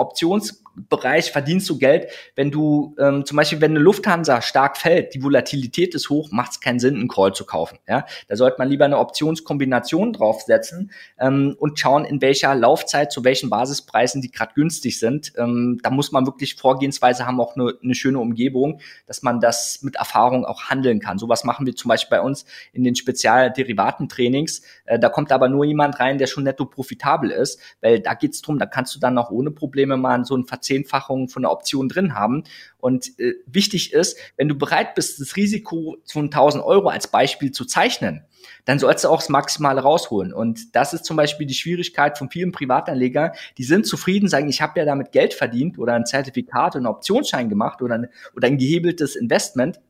[0.76, 5.22] Optionsbereich verdienst du Geld, wenn du ähm, zum Beispiel, wenn eine Lufthansa stark fällt, die
[5.22, 7.78] Volatilität ist hoch, macht es keinen Sinn, einen Call zu kaufen.
[7.88, 8.06] Ja?
[8.28, 13.50] Da sollte man lieber eine Optionskombination draufsetzen ähm, und schauen, in welcher Laufzeit, zu welchen
[13.50, 15.32] Basispreisen die gerade günstig sind.
[15.36, 19.80] Ähm, da muss man wirklich Vorgehensweise haben, auch eine, eine schöne Umgebung, dass man das
[19.82, 21.18] mit Erfahrung auch handeln kann.
[21.18, 24.62] Sowas machen wir zum Beispiel bei uns in den Spezialderivatentrainings.
[24.84, 28.42] Äh, da kommt aber nur jemand rein, der schon netto profitabel ist, weil da geht's
[28.42, 31.88] drum, da kannst du dann noch ohne Probleme mal so eine Verzehnfachung von der Option
[31.88, 32.44] drin haben.
[32.78, 37.50] Und äh, wichtig ist, wenn du bereit bist, das Risiko von 1000 Euro als Beispiel
[37.50, 38.24] zu zeichnen,
[38.64, 40.32] dann sollst du auch das Maximale rausholen.
[40.32, 43.32] Und das ist zum Beispiel die Schwierigkeit von vielen Privatanlegern.
[43.58, 46.86] Die sind zufrieden, sagen, ich habe ja damit Geld verdient oder ein Zertifikat oder einen
[46.86, 49.80] Optionsschein gemacht oder, ein, oder ein gehebeltes Investment.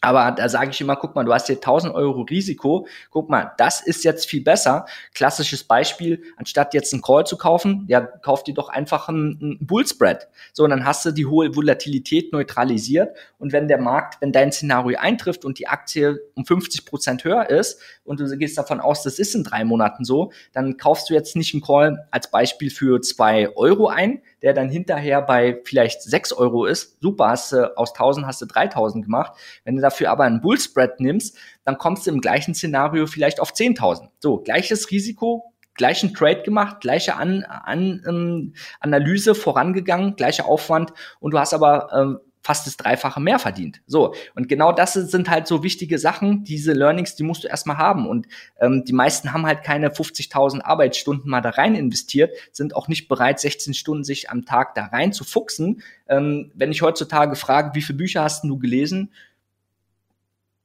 [0.00, 2.86] Aber da sage ich immer, guck mal, du hast hier 1000 Euro Risiko.
[3.10, 4.86] Guck mal, das ist jetzt viel besser.
[5.14, 9.66] Klassisches Beispiel, anstatt jetzt einen Call zu kaufen, ja, kauf dir doch einfach einen, einen
[9.66, 10.28] Bullspread.
[10.52, 13.14] So, und dann hast du die hohe Volatilität neutralisiert.
[13.38, 17.50] Und wenn der Markt, wenn dein Szenario eintrifft und die Aktie um 50 Prozent höher
[17.50, 21.14] ist und du gehst davon aus, das ist in drei Monaten so, dann kaufst du
[21.14, 26.02] jetzt nicht einen Call als Beispiel für zwei Euro ein, der dann hinterher bei vielleicht
[26.02, 29.32] 6 Euro ist, super, hast du aus 1000 hast du 3000 gemacht.
[29.64, 33.52] Wenn du dafür aber einen Bullspread nimmst, dann kommst du im gleichen Szenario vielleicht auf
[33.52, 34.08] 10.000.
[34.18, 41.32] So, gleiches Risiko, gleichen Trade gemacht, gleiche An An ähm, Analyse vorangegangen, gleicher Aufwand und
[41.32, 43.82] du hast aber ähm, fast das Dreifache mehr verdient.
[43.86, 47.76] So, und genau das sind halt so wichtige Sachen, diese Learnings, die musst du erstmal
[47.76, 48.08] haben.
[48.08, 48.26] Und
[48.60, 53.08] ähm, die meisten haben halt keine 50.000 Arbeitsstunden mal da rein investiert, sind auch nicht
[53.08, 55.82] bereit, 16 Stunden sich am Tag da rein zu fuchsen.
[56.08, 59.12] Ähm, wenn ich heutzutage frage, wie viele Bücher hast du gelesen?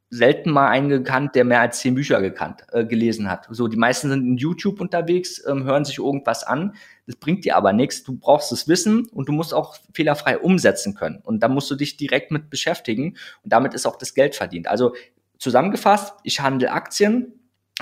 [0.09, 3.47] Selten mal einen gekannt, der mehr als zehn Bücher gekannt, äh, gelesen hat.
[3.49, 6.75] So, die meisten sind in YouTube unterwegs, ähm, hören sich irgendwas an.
[7.07, 8.03] Das bringt dir aber nichts.
[8.03, 11.19] Du brauchst das Wissen und du musst auch fehlerfrei umsetzen können.
[11.23, 13.17] Und da musst du dich direkt mit beschäftigen.
[13.43, 14.67] Und damit ist auch das Geld verdient.
[14.67, 14.93] Also
[15.37, 17.33] zusammengefasst, ich handle Aktien,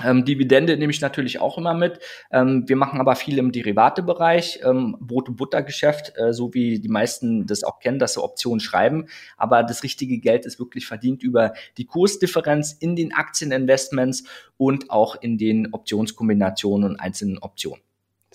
[0.02, 2.00] ähm, Dividende nehme ich natürlich auch immer mit.
[2.32, 6.88] Ähm, wir machen aber viel im Derivatebereich, ähm, Brot- und Buttergeschäft, äh, so wie die
[6.88, 9.06] meisten das auch kennen, dass sie Optionen schreiben.
[9.36, 14.24] Aber das richtige Geld ist wirklich verdient über die Kursdifferenz in den Aktieninvestments
[14.56, 17.80] und auch in den Optionskombinationen und einzelnen Optionen.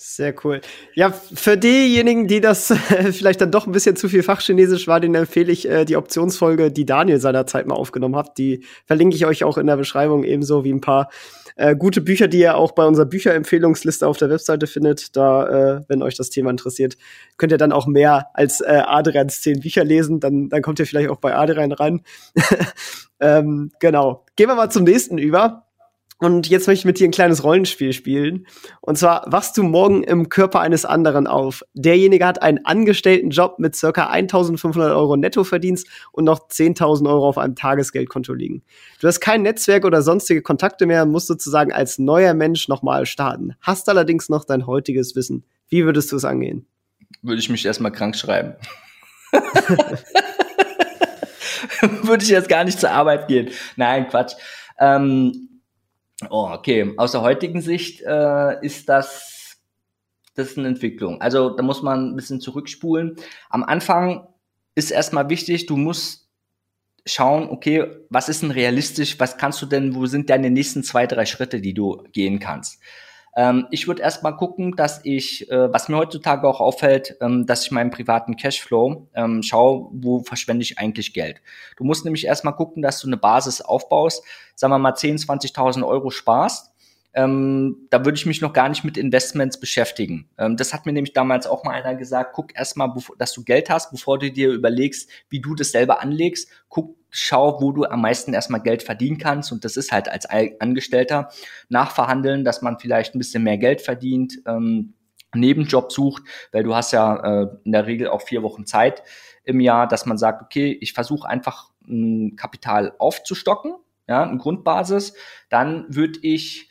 [0.01, 0.61] Sehr cool.
[0.93, 2.67] Ja, für diejenigen, die das
[3.11, 6.71] vielleicht dann doch ein bisschen zu viel Fachchinesisch war, den empfehle ich äh, die Optionsfolge,
[6.71, 8.37] die Daniel seinerzeit mal aufgenommen hat.
[8.37, 11.09] Die verlinke ich euch auch in der Beschreibung, ebenso wie ein paar
[11.57, 15.17] äh, gute Bücher, die ihr auch bei unserer Bücherempfehlungsliste auf der Webseite findet.
[15.17, 16.95] Da, äh, wenn euch das Thema interessiert,
[17.35, 20.21] könnt ihr dann auch mehr als äh, Adrians zehn Bücher lesen.
[20.21, 22.03] Dann, dann kommt ihr vielleicht auch bei Adrian rein.
[23.19, 24.23] ähm, genau.
[24.37, 25.68] Gehen wir mal zum nächsten über.
[26.19, 28.45] Und jetzt möchte ich mit dir ein kleines Rollenspiel spielen.
[28.81, 31.63] Und zwar, wachst du morgen im Körper eines anderen auf?
[31.73, 37.37] Derjenige hat einen angestellten Job mit circa 1500 Euro Nettoverdienst und noch 10.000 Euro auf
[37.37, 38.63] einem Tagesgeldkonto liegen.
[38.99, 43.55] Du hast kein Netzwerk oder sonstige Kontakte mehr, musst sozusagen als neuer Mensch nochmal starten.
[43.61, 45.45] Hast allerdings noch dein heutiges Wissen.
[45.69, 46.65] Wie würdest du es angehen?
[47.21, 48.55] Würde ich mich erstmal krank schreiben.
[52.03, 53.49] Würde ich jetzt gar nicht zur Arbeit gehen.
[53.75, 54.33] Nein, Quatsch.
[54.79, 55.48] Ähm,
[56.29, 56.93] Oh, okay.
[56.97, 59.57] Aus der heutigen Sicht äh, ist das,
[60.35, 61.21] das ist eine Entwicklung.
[61.21, 63.15] Also da muss man ein bisschen zurückspulen.
[63.49, 64.27] Am Anfang
[64.75, 66.29] ist erstmal wichtig, du musst
[67.05, 71.07] schauen, okay, was ist denn realistisch, was kannst du denn, wo sind deine nächsten zwei,
[71.07, 72.79] drei Schritte, die du gehen kannst.
[73.39, 77.63] Ähm, ich würde erstmal gucken, dass ich, äh, was mir heutzutage auch auffällt, ähm, dass
[77.63, 81.41] ich meinen privaten Cashflow ähm, schaue, wo verschwende ich eigentlich Geld.
[81.77, 84.25] Du musst nämlich erstmal gucken, dass du eine Basis aufbaust,
[84.55, 86.73] sagen wir mal 10.000, 20.000 Euro sparst
[87.13, 90.29] ähm, da würde ich mich noch gar nicht mit Investments beschäftigen.
[90.37, 93.69] Ähm, das hat mir nämlich damals auch mal einer gesagt, guck erstmal, dass du Geld
[93.69, 96.49] hast, bevor du dir überlegst, wie du das selber anlegst.
[96.69, 99.51] Guck, schau, wo du am meisten erstmal Geld verdienen kannst.
[99.51, 100.25] Und das ist halt als
[100.59, 101.29] Angestellter
[101.69, 104.93] nachverhandeln, dass man vielleicht ein bisschen mehr Geld verdient, ähm,
[105.35, 109.03] Nebenjob sucht, weil du hast ja äh, in der Regel auch vier Wochen Zeit
[109.43, 113.75] im Jahr, dass man sagt, okay, ich versuche einfach ein Kapital aufzustocken,
[114.07, 115.13] ja, eine Grundbasis.
[115.49, 116.69] Dann würde ich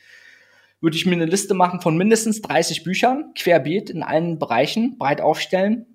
[0.81, 5.19] würde ich mir eine Liste machen von mindestens 30 Büchern, querbeet in allen Bereichen, breit
[5.19, 5.85] aufstellen,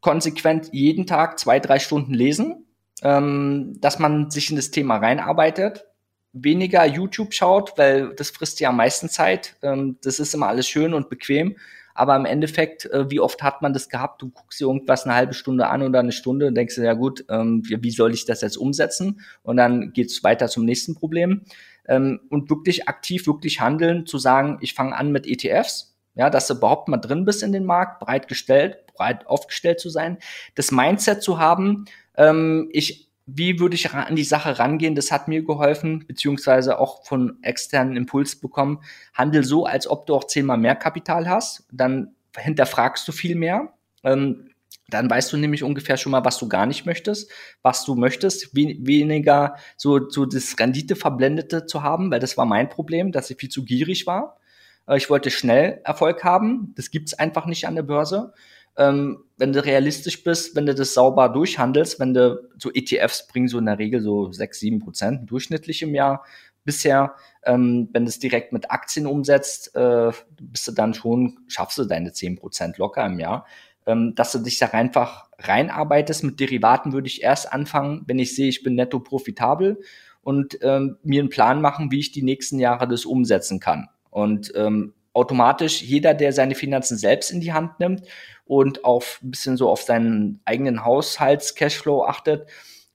[0.00, 2.63] konsequent jeden Tag zwei, drei Stunden lesen,
[3.02, 5.86] ähm, dass man sich in das Thema reinarbeitet,
[6.32, 9.56] weniger YouTube schaut, weil das frisst ja am meisten Zeit.
[9.62, 11.56] Ähm, das ist immer alles schön und bequem.
[11.94, 14.20] Aber im Endeffekt, äh, wie oft hat man das gehabt?
[14.20, 16.94] Du guckst dir irgendwas eine halbe Stunde an oder eine Stunde und denkst dir, ja
[16.94, 19.20] gut, ähm, wie soll ich das jetzt umsetzen?
[19.42, 21.42] Und dann geht's weiter zum nächsten Problem
[21.86, 26.48] ähm, und wirklich aktiv, wirklich handeln, zu sagen, ich fange an mit ETFs, ja, dass
[26.48, 30.18] du überhaupt mal drin bist in den Markt, breit gestellt, breit aufgestellt zu sein,
[30.56, 31.86] das Mindset zu haben,
[32.16, 34.94] ähm, ich wie würde ich an die Sache rangehen?
[34.94, 38.80] Das hat mir geholfen, beziehungsweise auch von externen Impuls bekommen.
[39.14, 41.66] Handel so, als ob du auch zehnmal mehr Kapital hast.
[41.72, 43.72] Dann hinterfragst du viel mehr.
[44.02, 44.50] Ähm,
[44.88, 47.30] dann weißt du nämlich ungefähr schon mal, was du gar nicht möchtest,
[47.62, 52.44] was du möchtest, we weniger so, so das Rendite verblendete zu haben, weil das war
[52.44, 54.38] mein Problem, dass ich viel zu gierig war.
[54.86, 56.74] Äh, ich wollte schnell Erfolg haben.
[56.76, 58.34] Das gibt's einfach nicht an der Börse.
[58.76, 63.48] Ähm, wenn du realistisch bist, wenn du das sauber durchhandelst, wenn du so ETFs bringen
[63.48, 66.24] so in der Regel so sechs, sieben Prozent durchschnittlich im Jahr
[66.64, 67.14] bisher.
[67.44, 71.84] Ähm, wenn du es direkt mit Aktien umsetzt, äh, bist du dann schon, schaffst du
[71.84, 73.46] deine zehn Prozent locker im Jahr
[73.86, 76.24] ähm, dass du dich da einfach reinarbeitest.
[76.24, 79.80] Mit Derivaten würde ich erst anfangen, wenn ich sehe, ich bin netto profitabel
[80.22, 83.88] und ähm, mir einen Plan machen, wie ich die nächsten Jahre das umsetzen kann.
[84.10, 88.02] Und ähm, automatisch jeder, der seine Finanzen selbst in die Hand nimmt
[88.44, 92.48] und auf ein bisschen so auf seinen eigenen Haushalts-Cashflow achtet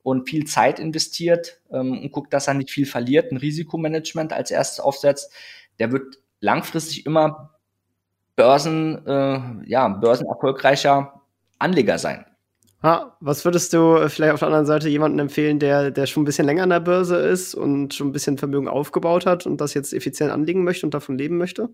[0.03, 4.51] und viel Zeit investiert ähm, und guckt, dass er nicht viel verliert, ein Risikomanagement als
[4.51, 5.33] erstes aufsetzt,
[5.79, 7.55] der wird langfristig immer
[8.35, 11.21] Börsen, äh, ja, börsenerfolgreicher
[11.57, 12.25] Anleger sein.
[12.81, 16.25] Ha, was würdest du vielleicht auf der anderen Seite jemanden empfehlen, der, der schon ein
[16.25, 19.73] bisschen länger an der Börse ist und schon ein bisschen Vermögen aufgebaut hat und das
[19.73, 21.69] jetzt effizient anlegen möchte und davon leben möchte?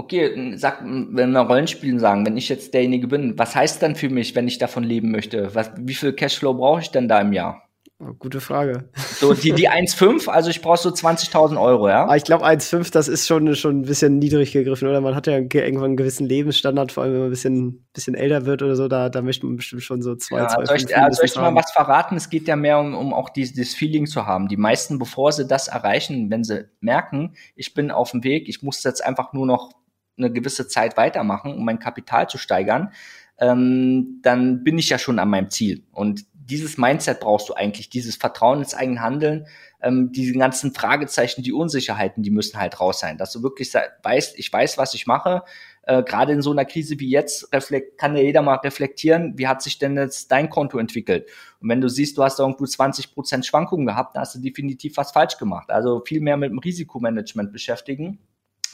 [0.00, 4.08] Okay, sag, wenn wir Rollenspielen sagen, wenn ich jetzt derjenige bin, was heißt dann für
[4.08, 5.52] mich, wenn ich davon leben möchte?
[5.56, 7.68] Was, wie viel Cashflow brauche ich denn da im Jahr?
[8.00, 8.88] Oh, gute Frage.
[8.94, 12.04] So, die, die 1,5, also ich brauche so 20.000 Euro, ja?
[12.04, 15.00] Aber ah, ich glaube, 1,5, das ist schon, schon ein bisschen niedrig gegriffen, oder?
[15.00, 18.46] Man hat ja irgendwann einen gewissen Lebensstandard, vor allem wenn man ein bisschen, bisschen älter
[18.46, 20.86] wird oder so, da, da möchte man bestimmt schon so 2, ja, 2, Soll ich,
[20.86, 22.14] soll ich mal was verraten?
[22.14, 24.46] Es geht ja mehr um, um auch dieses, dieses Feeling zu haben.
[24.46, 28.62] Die meisten, bevor sie das erreichen, wenn sie merken, ich bin auf dem Weg, ich
[28.62, 29.72] muss jetzt einfach nur noch
[30.18, 32.92] eine gewisse Zeit weitermachen, um mein Kapital zu steigern,
[33.38, 35.84] ähm, dann bin ich ja schon an meinem Ziel.
[35.92, 39.46] Und dieses Mindset brauchst du eigentlich, dieses Vertrauen ins eigene Handeln,
[39.82, 44.38] ähm, diese ganzen Fragezeichen, die Unsicherheiten, die müssen halt raus sein, dass du wirklich weißt,
[44.38, 45.42] ich weiß, was ich mache.
[45.82, 47.50] Äh, Gerade in so einer Krise wie jetzt
[47.98, 51.28] kann ja jeder mal reflektieren, wie hat sich denn jetzt dein Konto entwickelt?
[51.60, 54.96] Und wenn du siehst, du hast irgendwo 20 Prozent Schwankungen gehabt, dann hast du definitiv
[54.96, 55.70] was falsch gemacht.
[55.70, 58.18] Also viel mehr mit dem Risikomanagement beschäftigen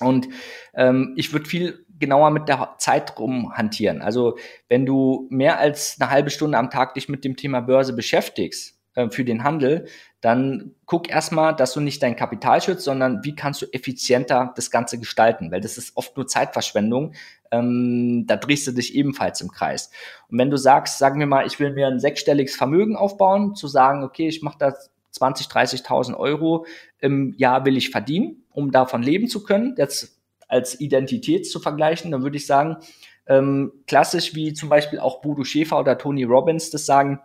[0.00, 0.28] Und
[0.74, 4.02] ähm, ich würde viel genauer mit der Zeit rumhantieren.
[4.02, 4.36] Also
[4.68, 8.78] wenn du mehr als eine halbe Stunde am Tag dich mit dem Thema Börse beschäftigst
[8.94, 9.86] äh, für den Handel,
[10.20, 14.70] dann guck erstmal, dass du nicht dein Kapital schützt, sondern wie kannst du effizienter das
[14.70, 17.14] Ganze gestalten, weil das ist oft nur Zeitverschwendung.
[17.50, 19.90] Ähm, da drehst du dich ebenfalls im Kreis.
[20.30, 23.68] Und wenn du sagst, sagen wir mal, ich will mir ein sechsstelliges Vermögen aufbauen, zu
[23.68, 26.66] sagen, okay, ich mache das 20, 30.000 Euro
[26.98, 29.74] im Jahr will ich verdienen, um davon leben zu können.
[29.78, 32.76] Jetzt als Identität zu vergleichen, dann würde ich sagen,
[33.26, 37.20] ähm, klassisch wie zum Beispiel auch Bodo Schäfer oder Tony Robbins das sagen,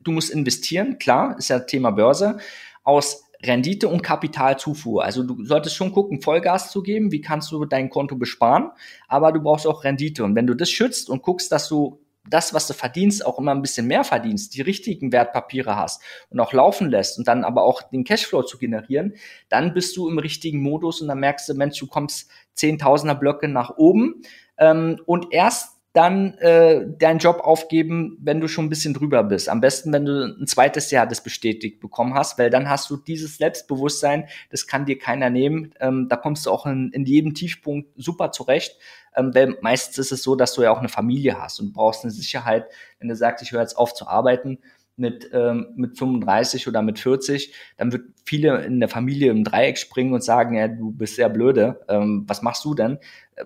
[0.00, 2.38] du musst investieren, klar, ist ja Thema Börse,
[2.84, 5.04] aus Rendite und Kapitalzufuhr.
[5.04, 8.70] Also du solltest schon gucken, Vollgas zu geben, wie kannst du dein Konto besparen,
[9.08, 10.22] aber du brauchst auch Rendite.
[10.22, 13.54] Und wenn du das schützt und guckst, dass du das, was du verdienst, auch immer
[13.54, 17.62] ein bisschen mehr verdienst, die richtigen Wertpapiere hast und auch laufen lässt und dann aber
[17.62, 19.14] auch den Cashflow zu generieren,
[19.48, 23.48] dann bist du im richtigen Modus und dann merkst du, Mensch, du kommst Zehntausender Blöcke
[23.48, 24.22] nach oben
[24.58, 29.48] ähm, und erst dann äh, deinen Job aufgeben, wenn du schon ein bisschen drüber bist.
[29.48, 32.96] Am besten, wenn du ein zweites Jahr das bestätigt bekommen hast, weil dann hast du
[32.96, 35.72] dieses Selbstbewusstsein, das kann dir keiner nehmen.
[35.78, 38.76] Ähm, da kommst du auch in, in jedem Tiefpunkt super zurecht.
[39.16, 42.04] Ähm, weil meistens ist es so, dass du ja auch eine Familie hast und brauchst
[42.04, 42.66] eine Sicherheit,
[42.98, 44.58] wenn du sagst, ich höre jetzt auf zu arbeiten,
[44.96, 49.78] mit, ähm, mit 35 oder mit 40, dann wird viele in der Familie im Dreieck
[49.78, 52.98] springen und sagen, ja, du bist sehr blöde, ähm, was machst du denn?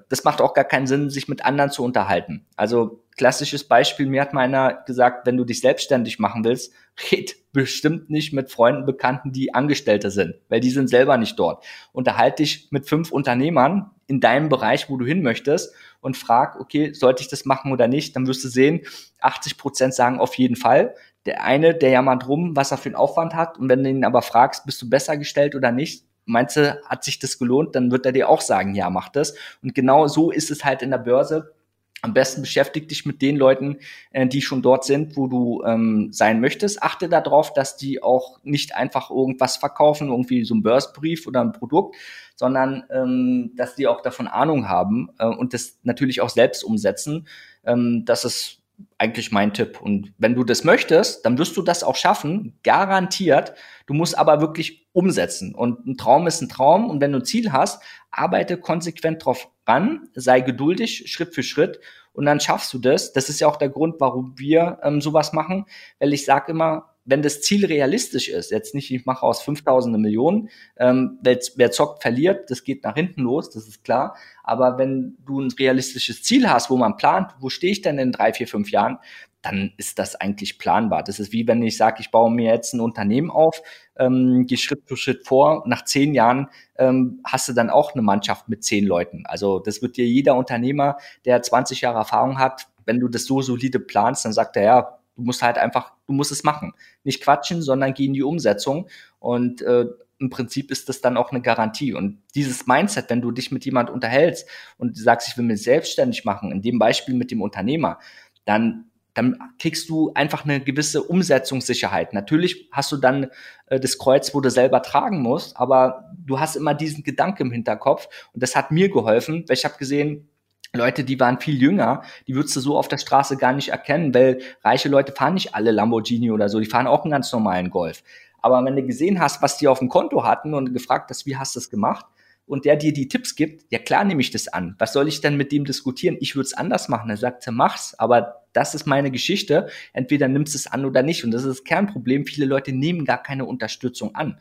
[0.08, 2.46] Das macht auch gar keinen Sinn, sich mit anderen zu unterhalten.
[2.56, 6.72] Also klassisches Beispiel, mir hat meiner gesagt, wenn du dich selbstständig machen willst,
[7.12, 11.64] red bestimmt nicht mit Freunden, Bekannten, die Angestellte sind, weil die sind selber nicht dort.
[11.92, 16.92] Unterhalte dich mit fünf Unternehmern in deinem Bereich, wo du hin möchtest und frag, okay,
[16.92, 18.14] sollte ich das machen oder nicht?
[18.16, 18.82] Dann wirst du sehen,
[19.20, 20.94] 80 Prozent sagen auf jeden Fall.
[21.26, 23.58] Der eine, der jammert rum, was er für einen Aufwand hat.
[23.58, 27.04] Und wenn du ihn aber fragst, bist du besser gestellt oder nicht, meinst du, hat
[27.04, 29.34] sich das gelohnt, dann wird er dir auch sagen, ja, mach das.
[29.62, 31.54] Und genau so ist es halt in der Börse.
[32.00, 33.78] Am besten beschäftige dich mit den Leuten,
[34.12, 36.80] äh, die schon dort sind, wo du ähm, sein möchtest.
[36.80, 41.52] Achte darauf, dass die auch nicht einfach irgendwas verkaufen, irgendwie so ein Börsenbrief oder ein
[41.52, 41.96] Produkt,
[42.36, 47.26] sondern ähm, dass die auch davon Ahnung haben äh, und das natürlich auch selbst umsetzen.
[47.64, 48.58] Ähm, das ist
[48.98, 49.80] eigentlich mein Tipp.
[49.80, 53.54] Und wenn du das möchtest, dann wirst du das auch schaffen, garantiert.
[53.86, 55.54] Du musst aber wirklich umsetzen.
[55.54, 56.90] Und ein Traum ist ein Traum.
[56.90, 57.80] Und wenn du ein Ziel hast,
[58.10, 61.78] arbeite konsequent drauf ran, sei geduldig, Schritt für Schritt.
[62.12, 63.12] Und dann schaffst du das.
[63.12, 65.66] Das ist ja auch der Grund, warum wir ähm, sowas machen.
[66.00, 69.94] Weil ich sage immer, wenn das Ziel realistisch ist, jetzt nicht, ich mache aus 5000
[69.94, 74.14] eine Million, ähm, wer, wer zockt, verliert, das geht nach hinten los, das ist klar.
[74.44, 78.12] Aber wenn du ein realistisches Ziel hast, wo man plant, wo stehe ich denn in
[78.12, 78.98] drei, vier, fünf Jahren,
[79.40, 81.02] dann ist das eigentlich planbar.
[81.02, 83.62] Das ist wie wenn ich sage, ich baue mir jetzt ein Unternehmen auf,
[83.96, 85.62] ähm, gehe Schritt für Schritt vor.
[85.66, 89.24] Nach zehn Jahren ähm, hast du dann auch eine Mannschaft mit zehn Leuten.
[89.24, 93.40] Also das wird dir jeder Unternehmer, der 20 Jahre Erfahrung hat, wenn du das so
[93.40, 96.72] solide planst, dann sagt er, ja, Du musst halt einfach, du musst es machen.
[97.02, 98.88] Nicht quatschen, sondern geh in die Umsetzung.
[99.18, 99.86] Und äh,
[100.20, 101.92] im Prinzip ist das dann auch eine Garantie.
[101.92, 106.24] Und dieses Mindset, wenn du dich mit jemand unterhältst und sagst, ich will mich selbstständig
[106.24, 107.98] machen, in dem Beispiel mit dem Unternehmer,
[108.44, 112.12] dann dann kriegst du einfach eine gewisse Umsetzungssicherheit.
[112.12, 113.26] Natürlich hast du dann
[113.66, 117.50] äh, das Kreuz, wo du selber tragen musst, aber du hast immer diesen Gedanke im
[117.50, 120.28] Hinterkopf und das hat mir geholfen, weil ich habe gesehen,
[120.74, 124.12] Leute, die waren viel jünger, die würdest du so auf der Straße gar nicht erkennen,
[124.14, 127.70] weil reiche Leute fahren nicht alle Lamborghini oder so, die fahren auch einen ganz normalen
[127.70, 128.02] Golf.
[128.40, 131.36] Aber wenn du gesehen hast, was die auf dem Konto hatten und gefragt hast, wie
[131.36, 132.06] hast du das gemacht,
[132.48, 134.74] und der dir die Tipps gibt, ja klar nehme ich das an.
[134.78, 136.16] Was soll ich denn mit dem diskutieren?
[136.18, 137.10] Ich würde es anders machen.
[137.10, 139.68] Er sagt, mach's, aber das ist meine Geschichte.
[139.92, 141.24] Entweder nimmst du es an oder nicht.
[141.24, 142.26] Und das ist das Kernproblem.
[142.26, 144.38] Viele Leute nehmen gar keine Unterstützung an.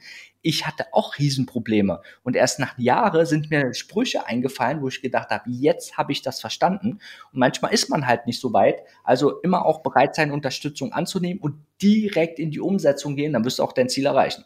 [0.48, 2.02] Ich hatte auch Riesenprobleme.
[2.24, 6.22] Und erst nach Jahren sind mir Sprüche eingefallen, wo ich gedacht habe, jetzt habe ich
[6.22, 7.00] das verstanden.
[7.34, 8.82] Und manchmal ist man halt nicht so weit.
[9.04, 13.34] Also immer auch bereit sein, Unterstützung anzunehmen und direkt in die Umsetzung gehen.
[13.34, 14.46] Dann wirst du auch dein Ziel erreichen.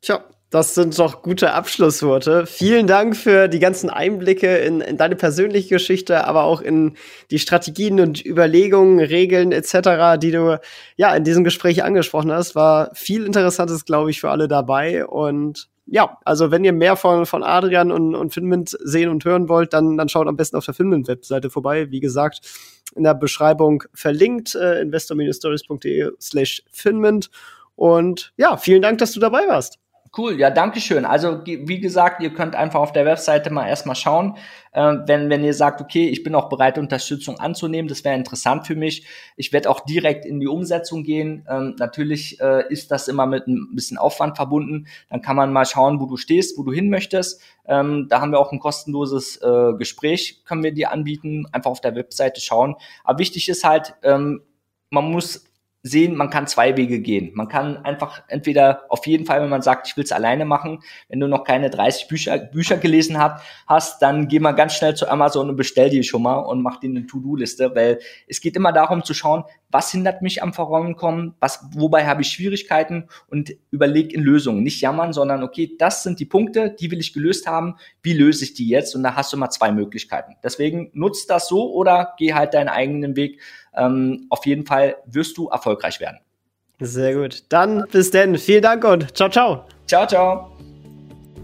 [0.00, 2.46] Tja, das sind doch gute Abschlussworte.
[2.46, 6.96] Vielen Dank für die ganzen Einblicke in, in, deine persönliche Geschichte, aber auch in
[7.30, 10.58] die Strategien und Überlegungen, Regeln etc., die du
[10.96, 12.54] ja in diesem Gespräch angesprochen hast.
[12.54, 15.04] War viel Interessantes, glaube ich, für alle dabei.
[15.04, 19.50] Und ja, also wenn ihr mehr von, von Adrian und, und Finmint sehen und hören
[19.50, 21.90] wollt, dann, dann schaut am besten auf der Finmint-Webseite vorbei.
[21.90, 22.40] Wie gesagt,
[22.96, 27.30] in der Beschreibung verlinkt äh, investor-stories.de slash Finmint.
[27.76, 29.78] Und ja, vielen Dank, dass du dabei warst.
[30.16, 31.04] Cool, ja, danke schön.
[31.04, 34.36] Also wie gesagt, ihr könnt einfach auf der Webseite mal erstmal schauen,
[34.72, 38.66] äh, wenn, wenn ihr sagt, okay, ich bin auch bereit, Unterstützung anzunehmen, das wäre interessant
[38.66, 39.06] für mich.
[39.36, 41.46] Ich werde auch direkt in die Umsetzung gehen.
[41.50, 44.86] Ähm, natürlich äh, ist das immer mit ein bisschen Aufwand verbunden.
[45.10, 47.42] Dann kann man mal schauen, wo du stehst, wo du hin möchtest.
[47.66, 51.46] Ähm, da haben wir auch ein kostenloses äh, Gespräch, können wir dir anbieten.
[51.52, 52.76] Einfach auf der Webseite schauen.
[53.04, 54.42] Aber wichtig ist halt, ähm,
[54.90, 55.47] man muss
[55.82, 57.30] sehen, man kann zwei Wege gehen.
[57.34, 60.80] Man kann einfach entweder auf jeden Fall, wenn man sagt, ich will es alleine machen,
[61.08, 64.94] wenn du noch keine 30 Bücher, Bücher gelesen hat, hast, dann geh mal ganz schnell
[64.94, 68.56] zu Amazon und bestell die schon mal und mach dir eine To-Do-Liste, weil es geht
[68.56, 73.52] immer darum zu schauen, was hindert mich am Vorankommen, was, wobei habe ich Schwierigkeiten und
[73.70, 74.62] überleg in Lösungen.
[74.62, 78.44] Nicht jammern, sondern okay, das sind die Punkte, die will ich gelöst haben, wie löse
[78.44, 78.96] ich die jetzt?
[78.96, 80.36] Und da hast du mal zwei Möglichkeiten.
[80.42, 83.40] Deswegen nutzt das so oder geh halt deinen eigenen Weg
[83.78, 86.18] ähm, auf jeden Fall wirst du erfolgreich werden.
[86.80, 87.44] Sehr gut.
[87.48, 88.36] Dann bis denn.
[88.38, 89.64] Vielen Dank und ciao, ciao.
[89.86, 90.52] Ciao, ciao.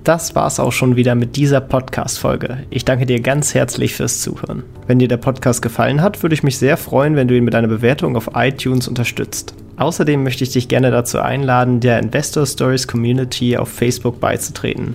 [0.04, 2.66] Das war's auch schon wieder mit dieser Podcast-Folge.
[2.68, 4.62] Ich danke dir ganz herzlich fürs Zuhören.
[4.86, 7.54] Wenn dir der Podcast gefallen hat, würde ich mich sehr freuen, wenn du ihn mit
[7.54, 9.54] einer Bewertung auf iTunes unterstützt.
[9.78, 14.94] Außerdem möchte ich dich gerne dazu einladen, der Investor Stories Community auf Facebook beizutreten.